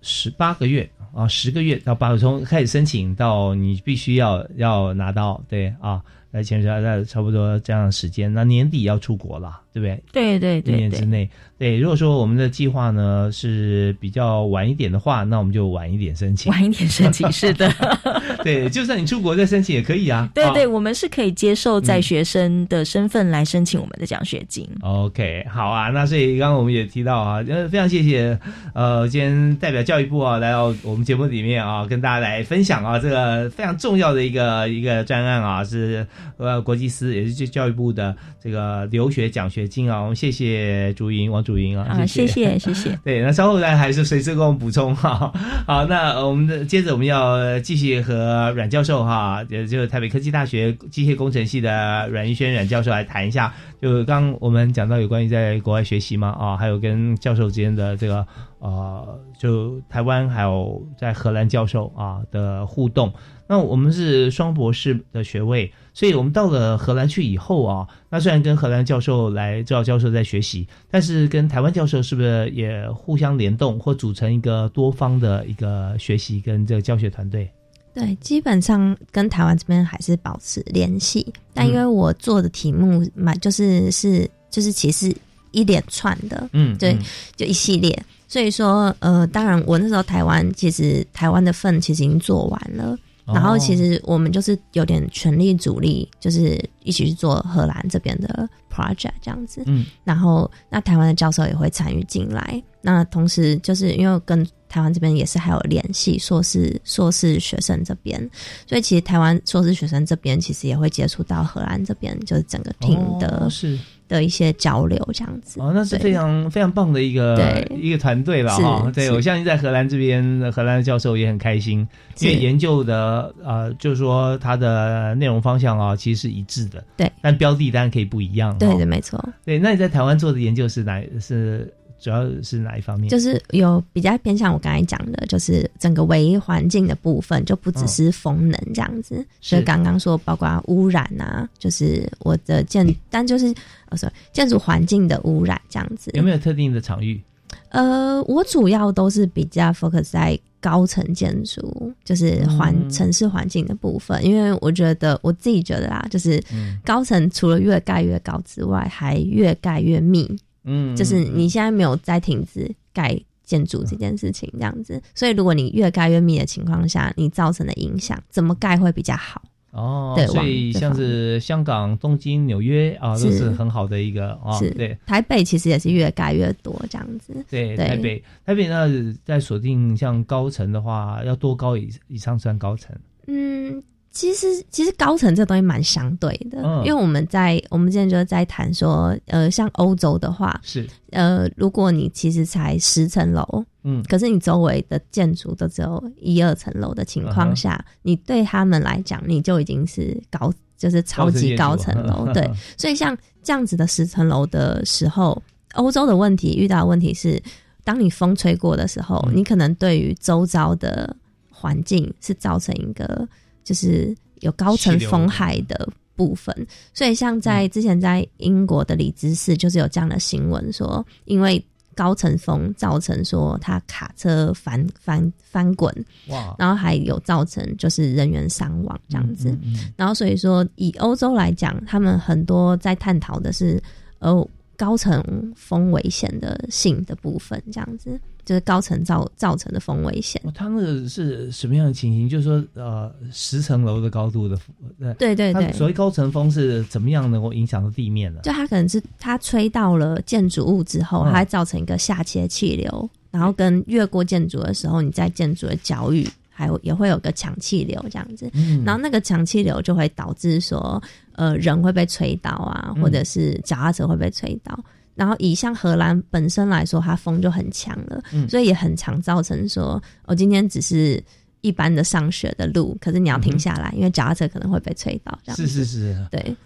[0.00, 0.88] 十八个月。
[1.14, 10.02] 啊，十个月到把，从开始申请到你必须要要拿到，对啊，来签证在差不多这样的时间，那年底要出国了，对不对？
[10.12, 11.28] 对对对，一年之内。
[11.58, 16.50] 对，如果说我们的计划呢是比较晚一点的话，那我们就晚一点申请。
[16.50, 17.70] 晚一点申请是的，
[18.42, 20.28] 对，就算你出国再申请也可以啊。
[20.34, 24.68] 对对，我们是可以接受在学生的身份来申请我们的奖学金。
[24.80, 28.36] OK，好啊，那所以刚刚我们也提到啊，呃，非常谢谢，
[28.74, 36.04] 呃，今天代表教育部啊来到我们节目里面啊，跟大家来分享啊这个非常重要的一个一个专案啊，是
[36.38, 41.52] 呃国际司也是教育部的这个留学奖学金啊，我们谢谢朱莹王朱。
[41.52, 42.98] 录音啊，谢谢谢谢。
[43.04, 45.30] 对，那稍后呢还是随时给我们补充哈。
[45.68, 53.52] 好，那我们的接着我们要继续和阮教授哈，也就是台北科技大学机械工程系的阮玉轩阮教授来谈一下。
[53.82, 58.26] 就刚我们讲到有关于在国外学习嘛啊，还有跟教授之间的这个
[58.58, 63.12] 呃，就台湾还有在荷兰教授啊的互动。
[63.46, 65.70] 那我们是双博士的学位。
[65.94, 77.50] 所以我们到了荷兰去以后啊，那虽然跟荷兰教授来赵教授在学习，但是跟台湾教授是不是也互相联动，或组成一个多方的一个学习跟这个教学团队？
[77.94, 85.14] 对，基本上跟台湾这边还是保持联系，但因为我做的题目嘛就是是就是其实
[85.50, 86.96] 一连串的，嗯，对，
[87.36, 92.98] 就一系列，所以说呃，当然我那时候台湾其实台湾的份其实已经做完了。
[93.32, 99.62] 然后其实我们就是有点全力主力，就是一起去做荷兰这边的 project 这样子。
[99.66, 102.62] 嗯，然后那台湾的教授也会参与进来。
[102.80, 108.18] 那同时就是因为跟台湾这边也是还有联系，硕士硕士学生这边，
[108.66, 113.48] 所以其实台湾硕士学生这边其实也会接触到荷兰这边，就是整个 team 的。
[113.50, 113.78] 是。
[114.08, 118.90] 的一些交流这样子哦，那是非常非常棒的一个一个团队了哈。
[118.94, 121.86] 对我相信在荷兰这边，荷兰的教授也很开心，
[122.20, 126.84] 因为研究的呃，就是说它的内容方向啊，其实是一致的。
[126.96, 128.56] 对，但标的当然可以不一样。
[128.58, 129.22] 对的，没错。
[129.44, 131.72] 对，那你在台湾做的研究是哪是？
[132.02, 133.08] 主要是哪一方面？
[133.08, 139.24] 就是有比较偏向我刚才讲的，就是整个唯一环境的部分，就不只是风能这样子。
[139.40, 143.54] 所以刚刚说包括污染啊，就是我的建，但就是
[143.90, 146.10] 呃，sorry，建筑环境的污染这样子。
[146.14, 147.22] 有没有特定的场域？
[147.68, 156.42] 呃，我主要都是比较 focus 在高层建筑，就是环城市环境的部分，因为我觉得我自己觉得啦，就是
[156.84, 160.36] 高层除了越盖越高之外，还越盖越密。
[160.64, 169.42] 嗯，就是你现在没有在停止盖建筑这件事情，这样子，所以如果你越盖越密的情况下，你造成的影响怎么盖会比较好？
[169.72, 174.96] 哦，对，所以像是香港、东京、纽约啊，都是很好的一个啊，对。
[175.06, 177.34] 台北其实也是越盖越多这样子。
[177.48, 178.86] 对，台北，台北那，
[179.24, 182.94] 在锁定像高层的话，要多高以以上算高层？
[183.26, 183.82] 嗯。
[184.12, 190.86] 其实，其实高层这东西蛮相对的，因为我们在我们之前就在谈说，呃，像欧洲的话，是。
[191.12, 202.46] 呃，如果你其实才十层楼，嗯，可是你周围的建筑都只有一二层楼的情况下，你对他们来讲，你就已经是高，就是超级高层楼，对。
[202.76, 207.42] 所以像这样子的十层楼的时候，欧洲的问题遇到的问题是，
[207.82, 211.16] 当你风吹过的时候，你可能对于周遭的
[211.50, 213.26] 环境是造成一个。
[213.64, 216.54] 就是有高层风害的部分，
[216.92, 225.94] 所以像在之前在英国的里兹市，就是有这样的新闻说，因为高层风造成说他卡车翻翻翻滚，
[226.28, 229.50] 哇，然后还有造成就是人员伤亡这样子。
[229.50, 233.82] 嗯嗯嗯然后所以说，以欧洲来讲，他们很多在探讨的是
[234.20, 235.22] 呃高层
[235.54, 240.40] 风危险的性的部分，这样子就是高层造造成的风危险。
[240.44, 242.28] 哦它那个是什么样的情形？
[242.28, 244.58] 就是说，呃，十层楼的高度的，
[245.00, 248.40] 呃对对对所谓高层风是怎么样能够影响到地面呢？
[248.42, 261.02] 就它可能是它吹到了建筑物之后，嗯它会造成一个下切气流，然后跟越过建筑的时候，你在建筑的角域还有也会有个强气流这样子，嗯然后那个强气流就会导致说，
[261.34, 264.78] 呃，人会被吹倒啊，嗯或者是脚踏车会被吹倒。
[265.14, 271.22] 然后以像荷兰本身来说，它风就很强了，嗯所以也很常造成说，我、今天只是
[271.60, 275.38] 一般的上学的路，可是你要停下来，因为脚踏车可能会被吹倒。
[275.44, 276.56] 这样是是是，对。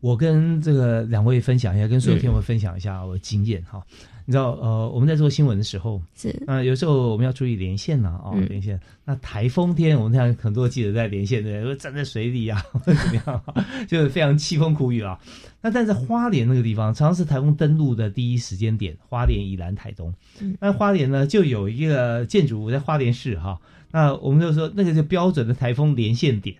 [0.00, 3.82] 我跟这个两位分享一下，跟所有听众们分享一下我的经验哈。
[4.28, 8.78] 你知道，呃，我们在做新闻的时候，是那、有时候我们要注意连线呐、哦，嗯连线。
[9.04, 13.42] 那台风天，我们看很多记者在连线的，都 站在水里啊，或 者怎么样，
[13.86, 15.18] 就是非常凄风苦雨啊。
[15.62, 20.12] 那但在花莲那个地方，常常是台风登陆的第一时间点，花莲、以南、台东。
[20.40, 23.58] 嗯那花莲呢，就有一个建筑物在花莲市哈，
[23.92, 26.56] 那我们就说那个就标准的台风连线点。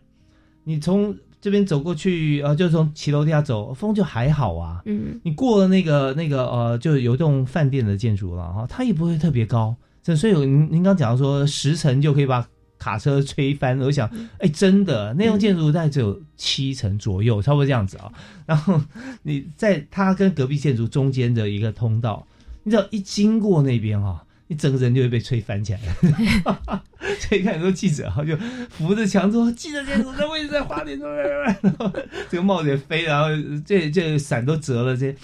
[0.63, 1.17] 你从
[1.47, 4.83] 这边走过去，呃，就从骑楼底下走，风就还好啊。
[4.85, 12.45] 嗯你过了那个那个呃，就有一栋饭店的建筑了哈，它也不会特别高，这所以您您刚讲说十层就可以把
[12.81, 18.13] 卡车吹翻，我想，哎，真的那栋建筑大概只有七层左右，差不多这样子啊。
[18.45, 18.81] 然后
[19.23, 22.27] 你在它跟隔壁建筑中间的一个通道，
[22.65, 26.83] 你只要一经过那边哈、你整个人就会被吹翻起来了。
[27.21, 28.37] 所以看很多记者哈，就
[28.69, 31.91] 扶着墙说：“记者建筑这位置在花莲，然后
[32.31, 33.29] 这个帽子也飞，然后
[33.65, 35.15] 这这伞都折了，这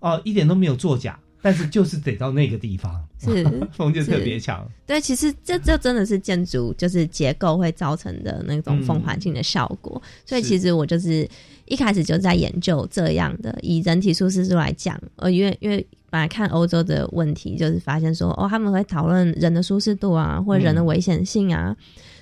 [0.00, 4.66] 哦一点都没有作假，但是就是得到那个地方，是风就特别强。
[4.86, 11.28] 对，其实这这真的是建筑就是结构会造成的那种风嗯环境的效果，所以其实我就是
[11.66, 20.84] 一开始就在研究这样的，以人体舒适度来讲，呃，因为因为本来看欧洲的问题，就是发现说哦，他们会讨论人的舒适度啊，或者人的嗯。
[20.84, 21.74] 危险性啊，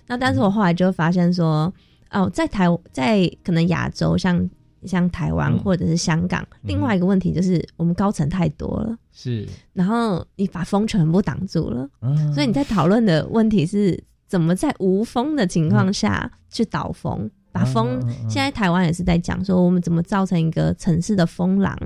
[0.07, 1.75] 那但是我后来就发现说，
[2.13, 4.49] 哦，在台在可能亚洲像。
[4.87, 5.59] 像台湾嗯。
[5.59, 18.01] 或者是香港，另外一个问题就是我们高层太多了，是，然后你把风全部挡住了，嗯所以你在讨论的问题是怎么在无风的情况下去导风，把风。
[18.27, 21.77] 现在台湾也是在讲说，我们怎么造成一个城市的风廊，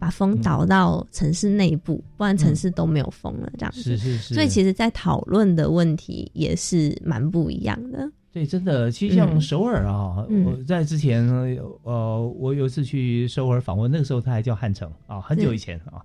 [0.00, 3.82] 把风导到城市内部，不然城市都没有风了，这样子。
[3.82, 8.10] 是是是所以其实，在讨论的问题也是蛮不一样的。
[8.32, 11.44] 对，真的，其实像嗯首尔啊，嗯我在之前呢，
[11.82, 16.00] 呃，我有一次去首尔访问，那个时候他还叫汉城啊，很久以前啊。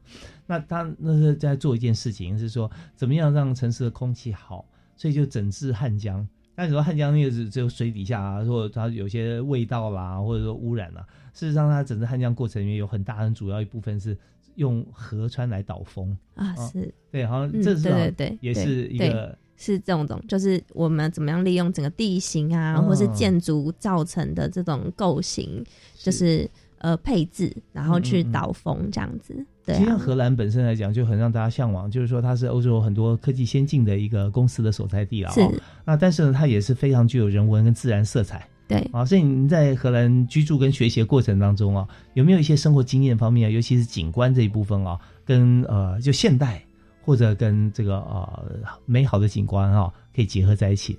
[0.45, 4.65] 那他那是在做一件事情，是说怎么样让城市的空气好，
[4.97, 6.27] 所以就整治汉江。
[6.55, 14.17] 那你说汉江那个只只有水底下啊，或者它有些味道啦，或者说污染啦，事实上它整个汉江过程里面有很大很主要一部分是
[14.55, 16.17] 用河川来导风。
[16.35, 16.93] 啊是。
[17.11, 22.85] 对，好像嗯这是好对对对，也是一个是这种种，就是我们怎么样利用整个地形啊，嗯。
[22.87, 25.63] 或是建筑造成的这种构型，
[25.97, 29.45] 就是呃配置，然后去导风这样子。
[29.65, 35.33] 对啊，其实像荷兰本身来讲，就很让大家向往，就是说它是欧洲很多科技先进的一个公司的所在地了、哦。
[35.33, 38.47] 是那但是呢，它也是非常具有人文跟自然色彩。
[38.67, 46.63] 对啊，所以你在荷兰居住跟学习的过程当中啊，有没有一些生活经验方面啊，尤其是景观这一部分啊，跟呃就现代
[47.03, 48.43] 或者跟这个呃
[48.85, 50.97] 美好的景观啊，可以结合在一起？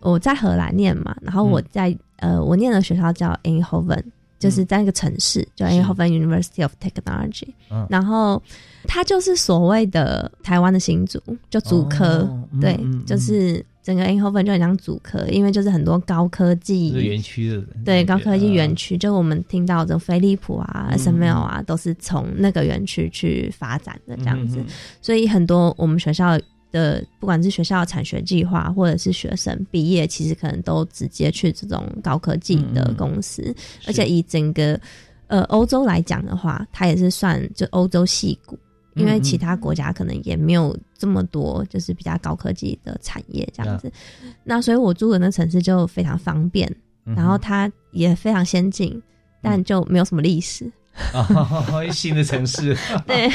[0.00, 4.02] 我在荷兰念嘛，然后我在、呃，我念的学校叫 Eindhoven，
[4.38, 7.86] 就是在一个城市、叫 Eindhoven University of Technology，、嗯。
[7.90, 8.42] 然后
[8.84, 11.20] 它就是所谓的台湾的新竹，
[11.50, 12.28] 就竹科，
[12.60, 13.04] 对，嗯嗯。
[13.04, 16.90] 就是整个 Eindhoven 就很像竹科，因为就是很多高科技。
[16.90, 24.58] 就是园区的对高科技园区，区，就我们听到的飞利浦啊、嗯 SML 啊，都是从那个园区去发展的这样子。
[25.02, 26.38] 所以很多我们学校
[26.70, 33.54] 的，不管是学校的产学计划，或者是学生毕业，其实可能都直接去这种高科技的公司，
[33.86, 34.80] 而且以整个
[35.26, 38.58] 呃欧洲来讲的话，它也是算就欧洲系股。
[38.94, 43.92] 因为其他国家可能也没有这么多，就是比较高科技的产业这样子。
[44.42, 46.68] 那所以我住的那城市就非常方便，
[47.04, 49.00] 嗯然后它也非常先进，
[49.40, 50.68] 但就没有什么历史。
[51.12, 52.76] 哦，新的城市，
[53.06, 53.28] 对，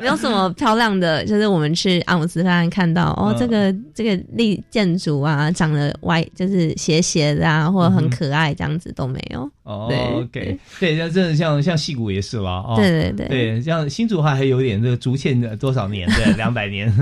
[0.00, 3.36] 没有什么漂亮的，就是我们去阿姆斯特丹看到哦，嗯。
[3.38, 9.48] 这个这个立建筑啊，长得歪，就是斜斜的啊，或者很可爱，这样子都没有。
[9.62, 13.28] 哦对，OK，对，像真的像像戏谷也是吧哦，对对对。
[13.28, 16.08] 对，像新竹话还有点这个竹堑的多少年？
[16.08, 16.92] 的 两百年，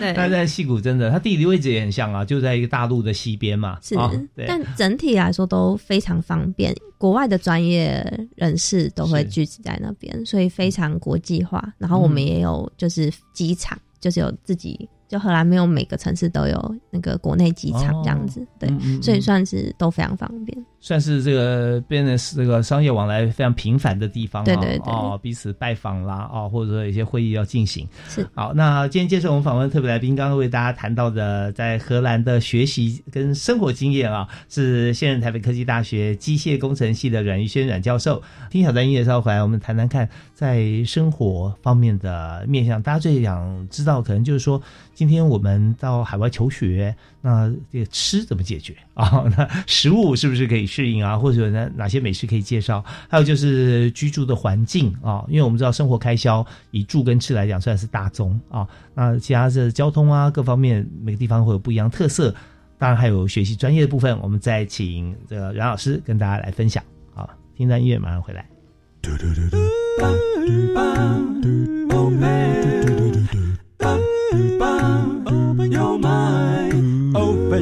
[0.00, 0.12] 对。
[0.16, 3.94] 但在戏谷真的，它地理位置也很像啊，就在一个大陆的西边嘛，是。
[3.96, 11.72] 啊，对，但整体来说都非常方便，国外的专业人士都会聚集在那边，所以非常国际化。
[11.78, 19.02] 然后我们也有就是机场，就是有自己，就荷兰没有每个城市都有那个国内机场这样子，对，嗯嗯。
[19.02, 20.66] 所以算是都非常方便。
[20.80, 27.86] 算是这个 business 这个商业往来非常频繁的地方、啊，对对对哦，彼此拜访啦，哦，或者说有一些会议要进行。
[28.08, 38.22] 是好，那今天接受我们访问特别来宾，刚刚为大家谈到的在荷兰的学习跟生活经验啊，是现任台北科技大学机械工程系的阮玉轩阮教授。
[38.48, 42.80] 听小丹音乐稍后回来，我们谈谈看在生活方面的面向。
[42.80, 44.62] 大家最想知道，可能就是说，
[44.94, 49.24] 今天我们到海外求学，那这个吃怎么解决啊？
[49.36, 51.18] 那食物是不是可以适应啊？
[51.18, 52.84] 或者有哪哪些美食可以介绍？
[53.08, 58.66] 还有就是居住的环境啊，因为我们知道生活开销以住跟吃来讲算是大宗啊。
[58.94, 62.34] 那其他的交通啊各方面，每个地方会有不一样特色。
[62.78, 66.80] 当然还有学习专业的部分，我们再请这个阮老师跟大家来分享。
[67.12, 68.48] 好，听段音乐马上回来。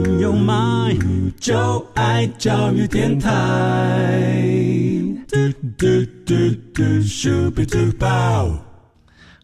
[0.02, 0.94] 朋友 my，
[1.40, 3.30] 就爱教育电台。
[5.26, 5.36] 嘟
[5.78, 5.86] 嘟
[6.26, 6.34] 嘟
[6.74, 8.58] 嘟，Super Duper。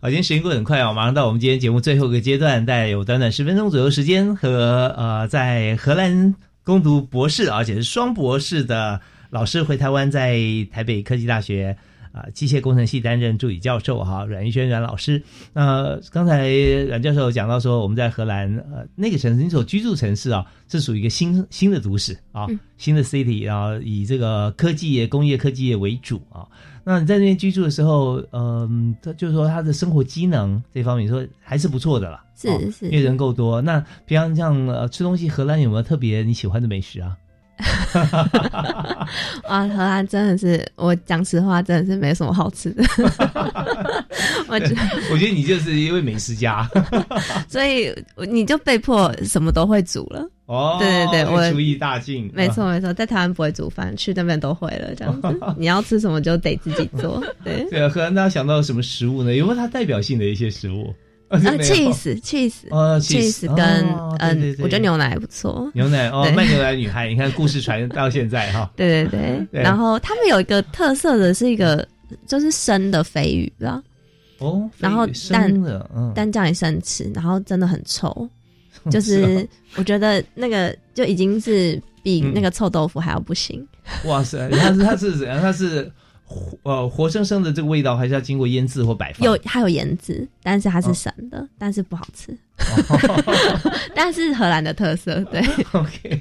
[0.01, 6.35] 好，今天时间过得很快哦，马上到我们今天节目最后一个阶段，大概有短短十分钟左右时间，和呃在荷兰
[6.65, 9.01] 攻读博士，而且是双博士的
[9.31, 10.39] 老师回台湾，在
[10.71, 11.79] 台北科技大学
[12.13, 15.23] 啊、机械工程系担任助理教授哈，阮玉轩阮老师。
[15.53, 22.47] 那刚才阮教授讲到说，我们在荷兰呃那个城市，你所居住城市啊，是属于一个新新的都市啊，
[22.77, 26.47] 新的 city 啊，以这个科技业、工业科技业为主啊。
[26.85, 33.63] 那你在那边居住的时候，嗯，他就是说他的生活机能这方面，说还是不错的啦，是哦是因为人够多。
[33.63, 37.17] 那平常像呃吃东西，荷兰有没有特别你喜欢的美食啊？
[39.49, 42.83] 哇， 荷兰真的是，我讲实话，真的是没什么好吃的。
[44.49, 44.83] 我觉得，
[45.13, 46.69] 我觉得你就是一位美食家
[47.49, 47.95] 所以
[48.31, 50.29] 你就被迫什么都会煮了。
[50.47, 50.77] 哦。
[50.81, 55.41] 对对对，我厨艺大进，没错没错，在台湾不会煮饭，去那边都会了，这样子。
[55.57, 57.23] 你要吃什么就得自己做。
[57.45, 59.35] 对，对啊，荷兰大家想到什么食物呢？
[59.37, 60.93] 有没有它代表性的一些食物？
[61.33, 63.67] 啊没有，cheese cheese 哦，cheese，cheese 跟
[64.19, 65.71] 嗯，我觉得牛奶还不错。
[65.75, 68.71] 牛奶哦，卖牛奶女孩，你看故事传到现在哈。
[68.77, 71.87] 对对对，然后他们有一个特色的是一个
[72.27, 73.83] 就是生的鲱鱼啦，
[74.39, 78.29] 哦，然后生但的，嗯，但叫你生吃，然后真的很臭，
[78.91, 83.67] 就是我觉得那个就已经是比那个臭豆腐还要不行。
[84.05, 85.41] 哇塞，它是它是怎样？
[85.41, 86.12] 它是活
[86.63, 89.25] 呃活生生的这个味道，还是要经过腌制或摆放？
[89.25, 91.49] 有它有腌制，但是它是生的，哦。
[91.59, 92.37] 但是不好吃。
[93.95, 95.41] 但是荷兰的特色，对。
[95.73, 96.21] OK，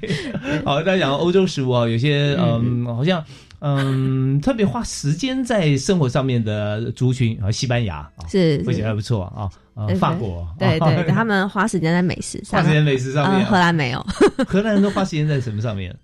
[0.66, 3.24] 好，大家讲欧洲食物啊，有些嗯，好像
[3.60, 14.04] 嗯，特别花时间在生活上面的族群啊，西班牙啊，是我觉得还不错啊，法国，对对他们花时间在美食上，花时间美食上面荷兰没有，
[14.48, 15.96] 荷兰人都花时间在什么上面？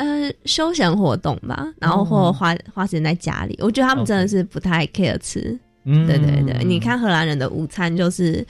[0.00, 5.58] 呃，休闲活动吧，然后或花花时间在家里，我觉得他们真的是不太 care 吃。
[5.84, 6.06] 嗯。
[6.06, 8.42] 对对对，你看荷兰人的午餐就是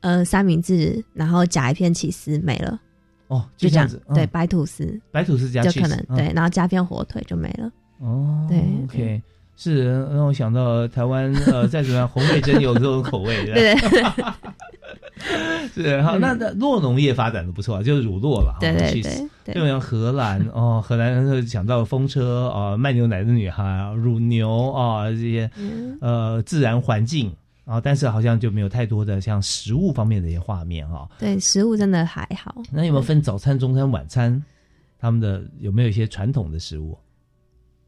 [0.00, 2.78] 呃三明治，然后夹一片起司没了，
[3.26, 7.68] 哦，就这样子，嗯对，白吐司，白吐司加就可能嗯对，然后加片火腿就没了。
[7.98, 9.20] 哦，对，OK，
[9.56, 14.02] 是让我想到台湾呃，再怎么样，红味真有这种口味， 对对
[15.74, 27.34] 是好，那那酪农业发展的不错啊，就是乳酪了，对对对对就像荷兰哦，荷兰人想到风车啊，卖牛奶的女孩，乳牛啊这些嗯呃自然环境
[27.64, 31.08] 啊，但是好像就没有太多的像食物方面的一些画面哈。
[31.18, 32.62] 对，食物真的还好。
[32.70, 34.42] 那有没有分早餐、中餐、晚餐？
[34.98, 36.96] 他们的有没有一些传统的食物？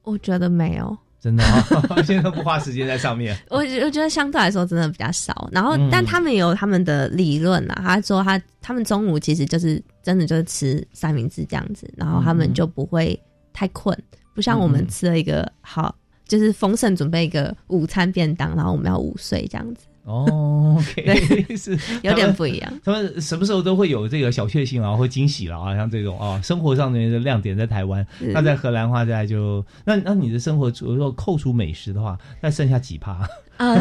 [0.03, 1.65] 我觉得没有，真的啊，
[2.05, 3.35] 现在都不花时间在上面。
[3.49, 5.49] 我觉我觉得相对来说真的比较少。
[5.51, 13.19] 然后，嗯但他们也有他们的理论啊，他说他他们中午其实就是真的就是吃三明治这样子，然后他们就不会
[13.55, 13.99] 太困，
[14.35, 15.97] 不像我们嗯吃了一个好
[16.29, 19.87] 就是丰盛准备一个午餐便当，然后我们要午睡这样子。
[20.05, 22.81] 哦，OK， 是有点不一样。
[22.85, 28.07] 他们什么时候都会有这个小确幸啊，或惊喜了啊，像这种啊，生活上面的亮点在台湾。
[28.21, 33.27] 那在荷兰话，在就那那你的生活，如果扣除美食的话，那剩下几趴？
[33.57, 33.75] 啊，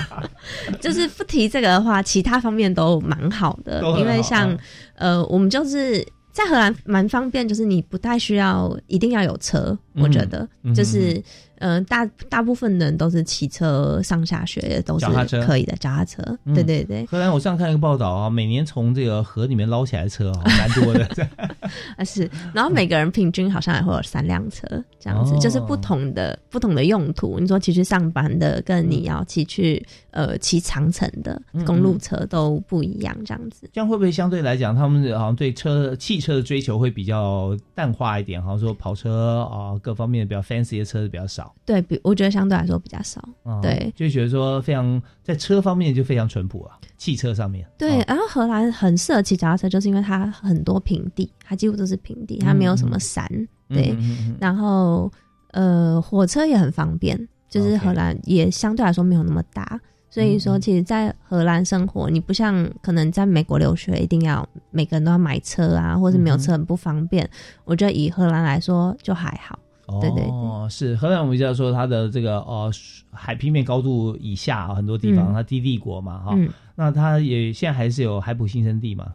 [0.80, 4.56] 就是不提这个的话，其他方面都蛮好的，因为像
[4.94, 11.22] 呃，我们就是在荷兰蛮方便，就是你不太需要一定要有车，我觉得就是。
[11.62, 15.06] 嗯，大大部分人都是骑车上下学，都是
[15.46, 15.74] 可以的。
[15.76, 16.22] 脚踏车，
[16.54, 17.06] 对对对。
[17.06, 21.08] 荷兰，我上看一个报道啊，每年从这个河里面捞起来的车啊，蛮多的。
[21.96, 24.66] 啊是，然后每个人平均好像也会有三辆车，
[24.98, 27.38] 这样子，就是不同的不同的用途。
[27.38, 33.68] 你说骑去上班的，跟你要骑去呃骑长城的公路车都不一样，这样子。
[33.72, 38.42] 这样会不会相对来讲，他们好像对车汽车的追求会比较淡化一点？
[38.42, 41.54] 好像说跑车啊，各方面比较 fancy 的车子比较少。
[41.64, 43.22] 对比，我觉得相对来说比较少。
[43.60, 47.66] 对，就觉得说非常在车方面就非常淳朴啊，汽车上面。
[47.78, 53.26] 对，然后荷兰很适合骑脚踏车，就是因为它很多平地，它几乎都是平地，它没有什么山。
[53.68, 53.96] 对，
[54.38, 55.10] 然后
[55.52, 57.18] 呃，火车也很方便，
[57.48, 59.80] 就是荷兰也相对来说没有那么大，
[60.10, 67.26] 所以说其实，在荷兰生活，你不像可能在美国留学，一定要每个人都要买车啊，或者没有车很不方便。
[67.64, 69.58] 我觉得以荷兰来说就还好。
[70.00, 72.70] 对对哦，是荷兰，我们就要说它的这个呃
[73.10, 76.38] 海平面高度以下很多地方它低地国嘛哈，
[76.74, 79.12] 那它也现在还是有海普新生地嘛？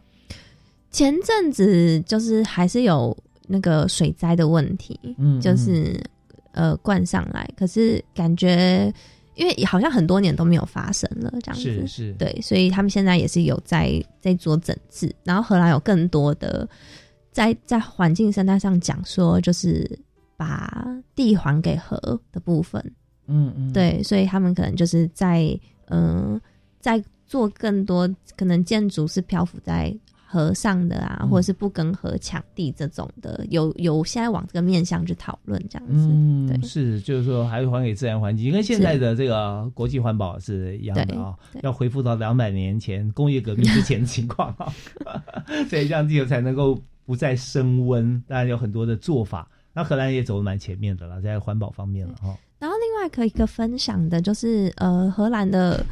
[0.90, 3.16] 前阵子就是还是有
[3.46, 5.98] 那个水灾的问题，嗯，就是
[6.52, 8.92] 呃灌上来，可是感觉
[9.34, 16.68] 因为好像很多年都没有发生了这样子，是是，对，所以他们现在也是有在在做整治，然后荷兰有更多的
[17.32, 19.98] 在在环境生态上讲说就是。
[20.38, 20.86] 把
[21.16, 21.98] 地还给河
[22.30, 22.80] 的部分，
[23.26, 25.58] 嗯嗯，对，所以他们可能就是在
[25.88, 26.40] 嗯，
[26.78, 29.92] 在做更多可能建筑是漂浮在
[30.30, 44.70] 河上的啊，或者是不跟河抢地这种的，有有现在往这个面向去讨论这样子，嗯，是，就是说还是还给自然环境，跟现在的这个国际环保是一样的啊，要恢复到两百年前工业革命之前的情况啊，
[45.70, 49.48] 所以这样地球才能够不再升温，当然有很多的做法。
[49.72, 52.36] 那荷兰也走的蛮前面的了，在环保方面了哈。
[52.58, 55.82] 然后另外可以一个分享的就是，呃，荷兰的，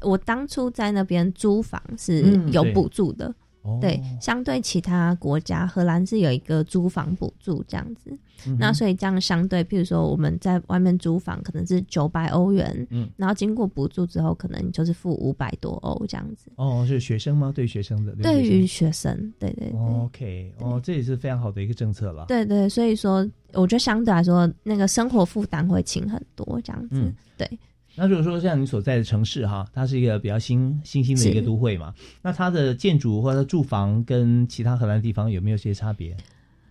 [0.00, 3.32] 我当初在那边租房是有补助的。
[3.80, 8.16] 对，相对其他国家，荷兰是有一个租房补助这样子。
[8.58, 16.50] 那所以这样相对，譬如说我们在外面租房可能是九百欧元，嗯，然后经过补助之后，可能就是付五百多欧这样子。
[16.56, 17.50] 哦，是学生吗？
[17.54, 18.14] 对学生的？
[18.16, 19.72] 对于学生，对对。
[19.78, 22.26] OK，哦，这也是非常好的一个政策了。
[22.28, 27.14] 对对，所以说我觉得相对来说，那个生活负担会轻很多这样子。
[27.38, 27.48] 对。
[27.96, 36.16] 那如果说像你所在的城市哈，它是一个比较新新兴的一个都会嘛，那它的建筑或者住房跟其他荷兰地方有没有些差别？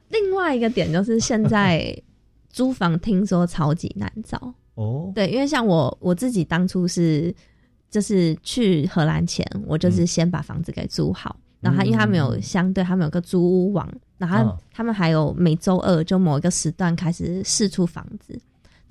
[0.10, 1.98] 另外一个点就是现在
[2.50, 5.12] 租房听说超级难找 哦。
[5.16, 7.34] 对，因为像我我自己当初是
[7.90, 18.38] 就是去荷兰前，我就是先把房子给租好，然后他因为他们有相对他们有个租屋网，然后他们还有每周二就某一个时段开始试出房子。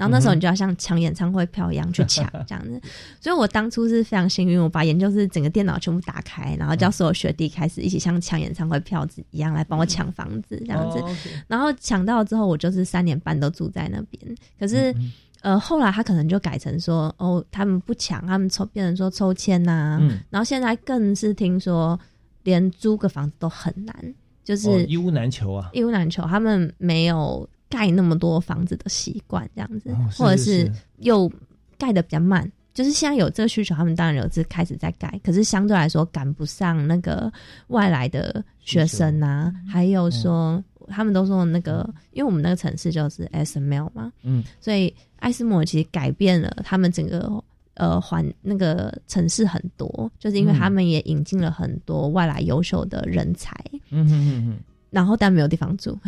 [0.03, 2.81] 然后那时候你就要像抢演唱会票一样去抢 这样子，
[3.21, 11.01] 所以我当初是非常幸运，我把研究室整个电脑全部打开，然后叫所有学弟开始一起像抢演唱会票子一样来帮我抢房子这样子。
[11.47, 14.37] 然后抢到之后，我就是三年半都住在那边。
[14.59, 14.93] 可是
[15.41, 20.01] 呃，后来他可能就改成说，哦，他们不抢，他们抽变成说抽签呐。
[20.31, 21.97] 然后现在更是听说，
[22.43, 27.49] 连租个房子都很难，就是一屋难求啊，一屋难求，他们没有。
[27.73, 31.31] 盖那么多房子的习惯，这样子，或者是又
[31.79, 37.33] 盖的比较慢，就是现在有这个需求，他们当然有是开始在盖，可是相对来说赶不上那个
[37.69, 47.43] 外来的学生啊，还有说他们都说那个，因为我们那个城市就是 S M L 嘛，嗯，所以艾斯摩其实改变了他们整个
[47.75, 53.57] 呃环那个城市很多，就是因为他们也引进了很多外来优秀的人才，
[53.91, 54.59] 嗯哼哼哼。
[54.93, 55.99] 然后但没有地方住，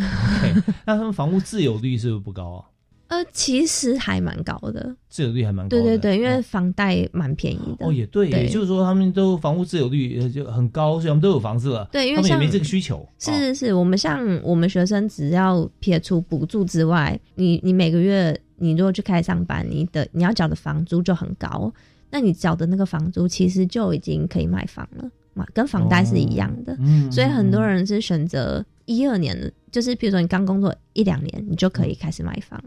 [0.85, 2.65] 那他们房屋自有率是不是不高啊？
[3.09, 5.69] 呃，其实还蛮高的，自有率还蛮高。
[5.69, 7.87] 对对对，因为房贷蛮便宜的。
[7.87, 11.87] 哦，也对，也就是说他们都房屋自有率就很高，所以他们都有房子了。
[11.93, 13.07] 对，因为他们也没这个需求。
[13.19, 21.73] 是是是，我们像我们学生，只要撇除补助之外，你你每个月你如果去开上班，你的你要缴的房租就很高，
[22.11, 26.75] 那你缴的那个房租其实就已经可以买房了嘛，跟房贷是一样的。
[26.81, 28.65] 嗯，所以很多人是选择。
[28.87, 32.63] 一二年，就是比如说你刚工作一两年，你就可以开始买房。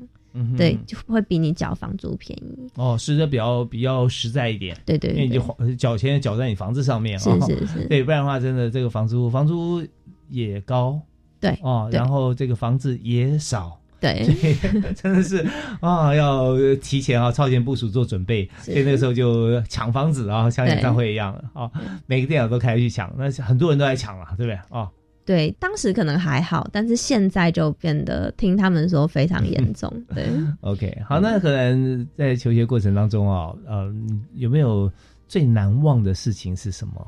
[0.55, 2.69] 对，就会比你缴房租便宜。
[2.75, 9.83] 哦，是这比较比较实在一点，对对因为你就缴钱缴在你房子上面，是哦是是对，不然的话，真的这个房租房租
[10.29, 11.01] 也高，
[11.39, 13.79] 对哦，对然后这个房子也少。
[13.99, 14.55] 对所以
[14.93, 15.43] 真的是
[15.81, 18.47] 啊，要提前啊，超前部署做准备。
[18.59, 21.67] 所以那个时候就抢房子啊，像演唱会一样啊，
[22.05, 24.59] 每个电脑都开始去抢，那很多人都在抢了，对不对？
[24.69, 24.87] 哦，
[25.27, 29.91] 对，当时可能还好，但是现在就变得听他们说非常严重。
[30.15, 30.25] 对
[30.61, 33.93] ，OK，好，那可能在求学过程当中啊，呃，
[34.35, 34.89] 有没有
[35.27, 37.05] 最难忘的事情是什么？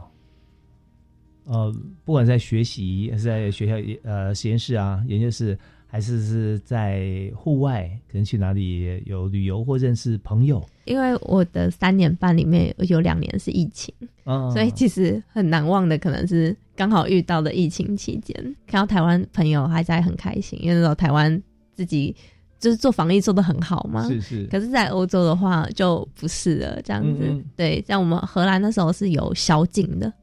[1.45, 5.57] 呃，不管在学习，还是在学校呃实验室啊、研究室，
[5.91, 13.91] 还是是在户外，可能去哪里有旅游或认识朋友，因为我的三年半里面有两年是疫情，
[14.25, 21.41] 嗯所以其实很难忘的可能是刚好遇到的疫情期间，看到台湾朋友还在很开心，因为那时候台湾
[21.73, 22.15] 自己
[22.59, 24.07] 就是做防疫做的很好嘛。
[24.07, 27.23] 是是可是，在欧洲的话就不是了，这样子。
[27.23, 30.13] 嗯嗯对，像我们荷兰那时候是有宵禁的。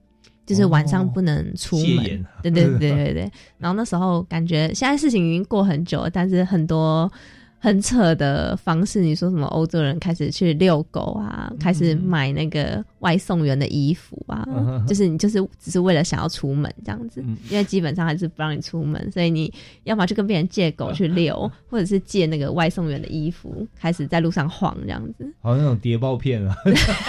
[0.47, 3.33] 就是晚上不能出门，哦对对对对对。
[3.59, 7.11] 然后那时候感觉现在事情已经过很久了，但是很多
[7.59, 14.87] 很扯的方式，你说什么欧洲人开始去遛狗啊，开始买那个外送员的衣服啊，嗯。
[14.87, 17.37] 就是你就是只是为了想要出门这样子，嗯。
[17.51, 19.53] 因为基本上还是不让你出门，所以你
[19.85, 25.33] 要么就跟别人借狗去遛，或者是借那个外送员的衣服，开始在路上晃这样子。
[25.41, 26.55] 好像那种谍报片啊，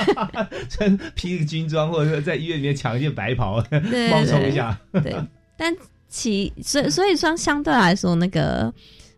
[0.70, 4.80] 穿披个军装，或者说在医院里面抢一件白袍，对冒充一下。
[5.04, 5.16] 对，
[5.58, 5.76] 但
[6.08, 8.74] 其所以所以说相对来说，那个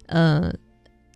[0.07, 0.51] 呃，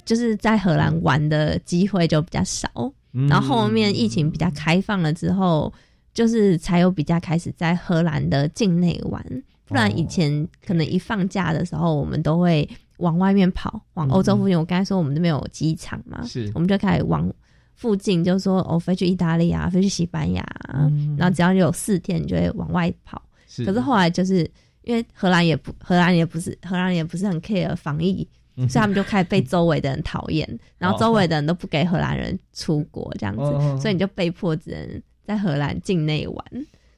[0.05, 2.69] 就是在荷兰玩的机会就比较少。
[3.13, 5.71] 嗯然后后面疫情比较开放了之后，
[6.13, 9.23] 就是才有比较开始在荷兰的境内玩。
[9.65, 14.57] 不然以前可能一放假的时候，我们都会往外面跑，往欧洲附近。
[14.57, 17.31] 我刚才说我们那边有机场嘛，是我们就开始往
[17.75, 23.21] 附近，就说哦，飞去意大利啊，飞去西班牙啊，然后只要有四天，你就会往外跑。
[23.47, 24.49] 是可是后来就是
[24.83, 30.47] 因为荷兰也不，荷兰也不是，荷兰也不是很 care 防疫，嗯所以他们就开始被周围的人讨厌，
[30.77, 36.45] 然后周围的人都不给荷兰人出国这样子，哦所以你就被迫只能在荷兰境内玩。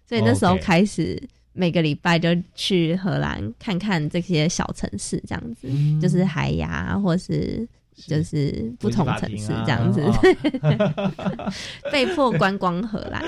[0.07, 1.21] 所以那时候开始
[1.53, 7.67] 每个礼拜就去荷兰看看这些小城市，这样子，嗯就是海牙或是。
[8.07, 11.49] 就是不同城市这样子，啊
[11.93, 13.23] 被迫观光荷兰。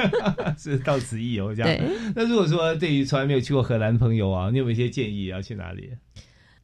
[0.56, 1.68] 是到此一游这样。
[1.68, 5.90] 对那如果说对于从来没有去过荷兰的朋友啊，你有没有一些建议要去哪里？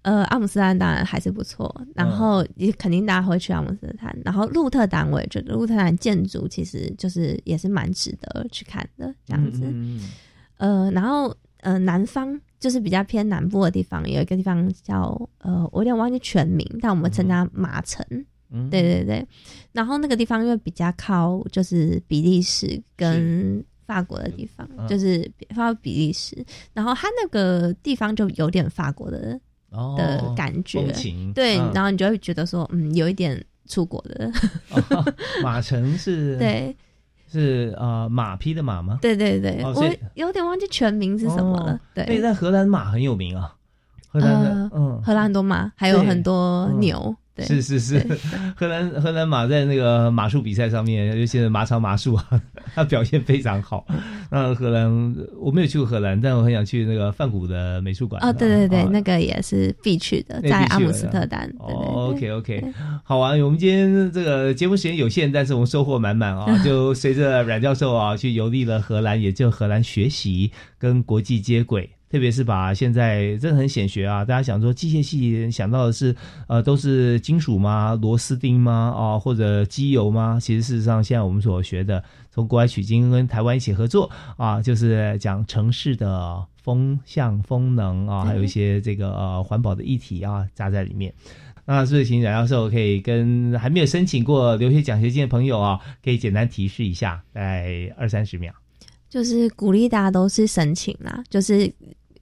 [0.04, 4.14] 呃，阿姆斯特丹当然还是不错，然后也肯定大家会去阿姆斯特丹。
[4.22, 9.62] 然后鹿特丹，我也觉得鹿特丹建筑其实就是也是蛮值得去看的这样子。
[9.64, 10.10] 嗯嗯
[10.58, 18.04] 呃，然后呃，南方就是比较偏南部的地方，有一个地方叫呃，我有点忘记全名，但我们称它马城。
[18.50, 19.26] 嗯对对对。
[19.72, 26.44] 然后那个地方因为比较靠就是比利时跟法国的地方，嗯就是靠比利时，
[26.74, 29.40] 然后它那个地方就有点法国的。
[29.74, 30.80] 哦的感觉。
[31.34, 31.70] 对，嗯。
[31.74, 34.30] 然后你就会觉得说，嗯，有一点出国的，
[34.70, 35.04] 哦
[35.42, 36.74] 马城是， 对，
[37.30, 38.98] 是呃马匹的马吗？
[39.02, 43.54] 对对对，我哦我有点忘记全名是什么了哦，对，对，在荷兰马很有名啊，
[44.08, 46.80] 荷兰的呃，嗯，荷兰很多马，还有很多嗯。
[46.80, 48.16] 牛，对，是是是对，
[48.56, 52.40] 荷兰荷兰马在那个马术比赛上面，尤其是马场马术啊，
[52.74, 53.84] 它表现非常好。
[54.30, 54.88] 那荷兰
[55.40, 58.22] 我没有去过荷兰，但我很想去那个梵谷的美术馆。
[58.24, 62.72] 哦，对对对，啊那个也是必去的，在阿姆斯特丹，对对哦对，OK OK，
[63.02, 66.46] 好啊，我们今天这个节目时间有限，但是我们收获满满啊！
[66.64, 71.90] 就随着阮教授啊去游历了荷兰，也就荷兰学习跟国际接轨。
[72.14, 76.14] 特别是把现在真的很显学啊，大家想说机械系想到的是
[76.46, 77.98] 呃都是金属吗？
[78.00, 78.94] 螺丝钉吗？
[78.96, 80.38] 啊，或者机油吗？
[80.40, 91.12] 其实事实上现在我们所学的，从国外取经跟台湾一起合作啊，就是讲城市的风向、风能啊，还有一些这个呃环保的议题啊加在里面。
[91.64, 98.54] 那是不是请冉教授可以跟还没有申请过留学奖学金的朋友啊，可以简单提示一下，在二三十秒。
[99.10, 101.72] 就是鼓励大家都是申请啦，就是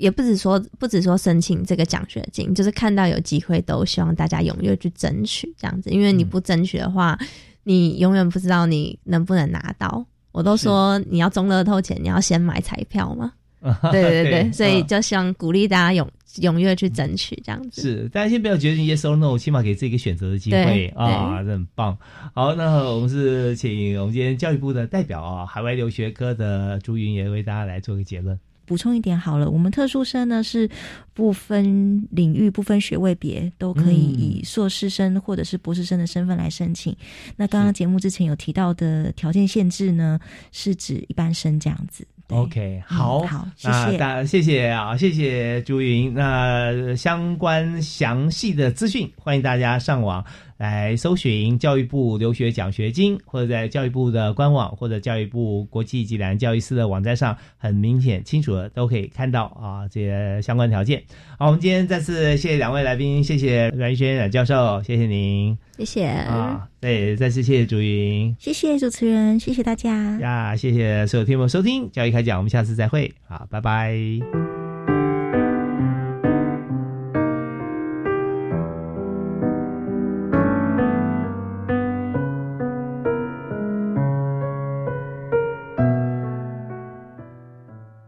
[0.03, 7.17] 也不止说不止说申请这个奖学金，就是看到有机会都希望大家踊跃去争取这样子，因为你不争取的话，
[7.63, 10.05] 你永远不知道你能不能拿到。
[10.33, 13.33] 我都说你要中乐透前，你要先买彩票嘛。
[13.93, 16.09] 对对对，所以就希望鼓励大家踊
[16.41, 17.81] 踊跃去争取这样子。
[17.81, 21.97] 是，大家先不要决定 yes or no，起码给自己一个选择的机会啊，这很棒。
[22.35, 28.37] 好，那我们是请我们今天教育部的代表啊，海外留学科的朱云也为大家来做个结论。
[28.73, 30.67] 补充一点好了，我们特殊生呢是
[31.13, 36.97] 不分领域、不分学位别，都可以以硕士生或者是博士生的身份来申请。
[37.37, 40.19] 那刚刚节目之前有提到的条件限制呢，
[40.53, 42.07] 是指一般生这样子。
[42.29, 43.99] OK，好，好，谢那谢。
[43.99, 46.15] 大谢谢啊，谢谢朱云。
[46.15, 50.25] 那相关详细的资讯，欢迎大家上网
[50.63, 61.03] 来搜寻教育部留学奖学金，或者在教育部的官网或者教育部国际暨南教育司的网站上，很明显清楚的都可以看到啊这些相关条件。
[61.37, 68.37] 好，我们今天再次谢谢两位来宾，谢谢阮玉轩阮教授，谢谢您谢谢啊，对，再次谢谢朱云。
[68.39, 70.17] 谢谢主持人，谢谢大家。
[70.21, 74.62] 呀，谢谢所有听众收听教育开讲，我们下次再会，好，拜拜。